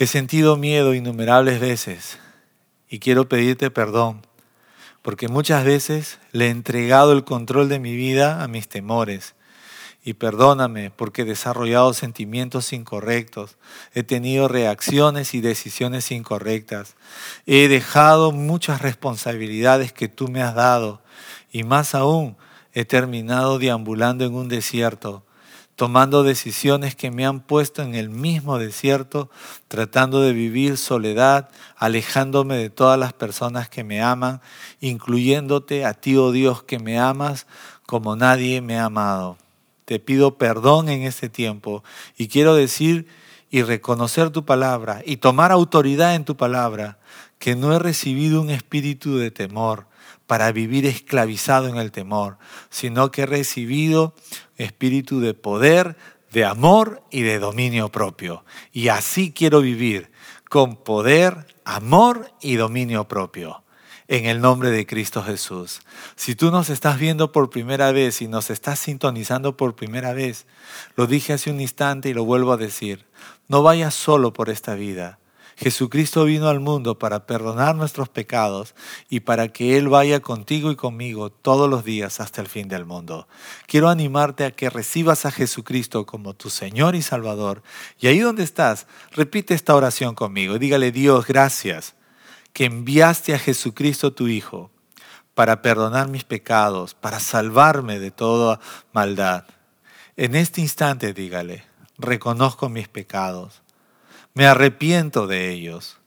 he 0.00 0.06
sentido 0.06 0.56
miedo 0.56 0.94
innumerables 0.94 1.60
veces 1.60 2.18
y 2.88 3.00
quiero 3.00 3.28
pedirte 3.28 3.70
perdón, 3.70 4.22
porque 5.02 5.28
muchas 5.28 5.62
veces 5.62 6.18
le 6.32 6.46
he 6.46 6.48
entregado 6.48 7.12
el 7.12 7.22
control 7.22 7.68
de 7.68 7.80
mi 7.80 7.94
vida 7.94 8.42
a 8.42 8.48
mis 8.48 8.66
temores. 8.66 9.34
Y 10.02 10.14
perdóname 10.14 10.90
porque 10.90 11.20
he 11.20 11.24
desarrollado 11.26 11.92
sentimientos 11.92 12.72
incorrectos, 12.72 13.58
he 13.92 14.02
tenido 14.02 14.48
reacciones 14.48 15.34
y 15.34 15.42
decisiones 15.42 16.10
incorrectas, 16.10 16.96
he 17.44 17.68
dejado 17.68 18.32
muchas 18.32 18.80
responsabilidades 18.80 19.92
que 19.92 20.08
tú 20.08 20.28
me 20.28 20.40
has 20.40 20.54
dado 20.54 21.02
y 21.52 21.62
más 21.62 21.94
aún 21.94 22.38
he 22.72 22.86
terminado 22.86 23.58
deambulando 23.58 24.24
en 24.24 24.34
un 24.34 24.48
desierto 24.48 25.26
tomando 25.80 26.24
decisiones 26.24 26.94
que 26.94 27.10
me 27.10 27.24
han 27.24 27.40
puesto 27.40 27.80
en 27.80 27.94
el 27.94 28.10
mismo 28.10 28.58
desierto, 28.58 29.30
tratando 29.66 30.20
de 30.20 30.34
vivir 30.34 30.76
soledad, 30.76 31.48
alejándome 31.74 32.58
de 32.58 32.68
todas 32.68 32.98
las 32.98 33.14
personas 33.14 33.70
que 33.70 33.82
me 33.82 34.02
aman, 34.02 34.42
incluyéndote 34.82 35.86
a 35.86 35.94
ti, 35.94 36.18
oh 36.18 36.32
Dios, 36.32 36.62
que 36.64 36.78
me 36.78 36.98
amas 36.98 37.46
como 37.86 38.14
nadie 38.14 38.60
me 38.60 38.78
ha 38.78 38.84
amado. 38.84 39.38
Te 39.86 39.98
pido 39.98 40.36
perdón 40.36 40.90
en 40.90 41.04
este 41.04 41.30
tiempo 41.30 41.82
y 42.14 42.28
quiero 42.28 42.54
decir 42.54 43.06
y 43.48 43.62
reconocer 43.62 44.28
tu 44.28 44.44
palabra 44.44 45.00
y 45.06 45.16
tomar 45.16 45.50
autoridad 45.50 46.14
en 46.14 46.26
tu 46.26 46.36
palabra, 46.36 46.98
que 47.38 47.56
no 47.56 47.72
he 47.74 47.78
recibido 47.78 48.42
un 48.42 48.50
espíritu 48.50 49.16
de 49.16 49.30
temor, 49.30 49.86
para 50.30 50.52
vivir 50.52 50.86
esclavizado 50.86 51.66
en 51.66 51.76
el 51.76 51.90
temor, 51.90 52.38
sino 52.68 53.10
que 53.10 53.22
he 53.22 53.26
recibido 53.26 54.14
espíritu 54.58 55.18
de 55.18 55.34
poder, 55.34 55.96
de 56.30 56.44
amor 56.44 57.02
y 57.10 57.22
de 57.22 57.40
dominio 57.40 57.88
propio. 57.88 58.44
Y 58.70 58.90
así 58.90 59.32
quiero 59.32 59.60
vivir, 59.60 60.12
con 60.48 60.76
poder, 60.76 61.48
amor 61.64 62.30
y 62.40 62.54
dominio 62.54 63.08
propio. 63.08 63.64
En 64.06 64.26
el 64.26 64.40
nombre 64.40 64.70
de 64.70 64.86
Cristo 64.86 65.20
Jesús. 65.24 65.80
Si 66.14 66.36
tú 66.36 66.52
nos 66.52 66.70
estás 66.70 67.00
viendo 67.00 67.32
por 67.32 67.50
primera 67.50 67.90
vez 67.90 68.22
y 68.22 68.28
nos 68.28 68.50
estás 68.50 68.78
sintonizando 68.78 69.56
por 69.56 69.74
primera 69.74 70.12
vez, 70.12 70.46
lo 70.94 71.08
dije 71.08 71.32
hace 71.32 71.50
un 71.50 71.60
instante 71.60 72.08
y 72.08 72.14
lo 72.14 72.24
vuelvo 72.24 72.52
a 72.52 72.56
decir, 72.56 73.04
no 73.48 73.64
vayas 73.64 73.94
solo 73.94 74.32
por 74.32 74.48
esta 74.48 74.76
vida 74.76 75.19
Jesucristo 75.60 76.24
vino 76.24 76.48
al 76.48 76.58
mundo 76.58 76.98
para 76.98 77.26
perdonar 77.26 77.76
nuestros 77.76 78.08
pecados 78.08 78.74
y 79.10 79.20
para 79.20 79.48
que 79.48 79.76
Él 79.76 79.90
vaya 79.90 80.20
contigo 80.20 80.70
y 80.70 80.76
conmigo 80.76 81.28
todos 81.28 81.68
los 81.68 81.84
días 81.84 82.18
hasta 82.18 82.40
el 82.40 82.46
fin 82.46 82.66
del 82.66 82.86
mundo. 82.86 83.28
Quiero 83.66 83.90
animarte 83.90 84.46
a 84.46 84.52
que 84.52 84.70
recibas 84.70 85.26
a 85.26 85.30
Jesucristo 85.30 86.06
como 86.06 86.32
tu 86.32 86.48
Señor 86.48 86.94
y 86.94 87.02
Salvador. 87.02 87.62
Y 87.98 88.06
ahí 88.06 88.20
donde 88.20 88.42
estás, 88.42 88.86
repite 89.10 89.52
esta 89.52 89.76
oración 89.76 90.14
conmigo. 90.14 90.58
Dígale, 90.58 90.92
Dios, 90.92 91.26
gracias 91.26 91.94
que 92.54 92.64
enviaste 92.64 93.34
a 93.34 93.38
Jesucristo 93.38 94.14
tu 94.14 94.28
Hijo 94.28 94.70
para 95.34 95.60
perdonar 95.60 96.08
mis 96.08 96.24
pecados, 96.24 96.94
para 96.94 97.20
salvarme 97.20 97.98
de 97.98 98.10
toda 98.10 98.60
maldad. 98.94 99.44
En 100.16 100.36
este 100.36 100.62
instante, 100.62 101.12
dígale, 101.12 101.64
reconozco 101.98 102.70
mis 102.70 102.88
pecados 102.88 103.60
me 104.34 104.46
arrepiento 104.46 105.26
de 105.26 105.50
ellos 105.50 105.98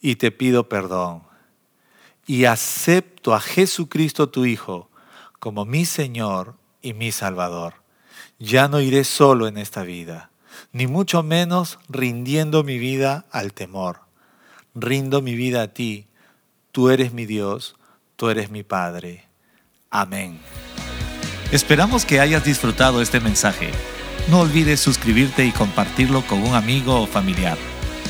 y 0.00 0.16
te 0.16 0.30
pido 0.30 0.68
perdón. 0.68 1.22
Y 2.26 2.44
acepto 2.44 3.34
a 3.34 3.40
Jesucristo 3.40 4.28
tu 4.28 4.44
Hijo 4.46 4.90
como 5.38 5.64
mi 5.64 5.84
Señor 5.84 6.56
y 6.82 6.92
mi 6.92 7.12
Salvador. 7.12 7.74
Ya 8.38 8.68
no 8.68 8.80
iré 8.80 9.04
solo 9.04 9.46
en 9.46 9.58
esta 9.58 9.82
vida, 9.82 10.30
ni 10.72 10.86
mucho 10.86 11.22
menos 11.22 11.78
rindiendo 11.88 12.64
mi 12.64 12.78
vida 12.78 13.26
al 13.30 13.52
temor. 13.52 14.00
Rindo 14.74 15.22
mi 15.22 15.34
vida 15.34 15.62
a 15.62 15.68
ti. 15.68 16.06
Tú 16.72 16.90
eres 16.90 17.12
mi 17.12 17.24
Dios, 17.26 17.76
tú 18.16 18.28
eres 18.28 18.50
mi 18.50 18.62
Padre. 18.62 19.24
Amén. 19.90 20.38
Esperamos 21.52 22.04
que 22.04 22.20
hayas 22.20 22.44
disfrutado 22.44 23.00
este 23.00 23.20
mensaje. 23.20 23.70
No 24.28 24.40
olvides 24.40 24.80
suscribirte 24.80 25.46
y 25.46 25.52
compartirlo 25.52 26.26
con 26.26 26.42
un 26.42 26.54
amigo 26.54 27.00
o 27.00 27.06
familiar. 27.06 27.56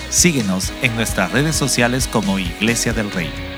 Síguenos 0.09 0.73
en 0.81 0.97
nuestras 0.97 1.31
redes 1.31 1.57
sociales 1.57 2.09
como 2.11 2.39
Iglesia 2.39 2.95
del 2.95 3.11
Rey. 3.11 3.56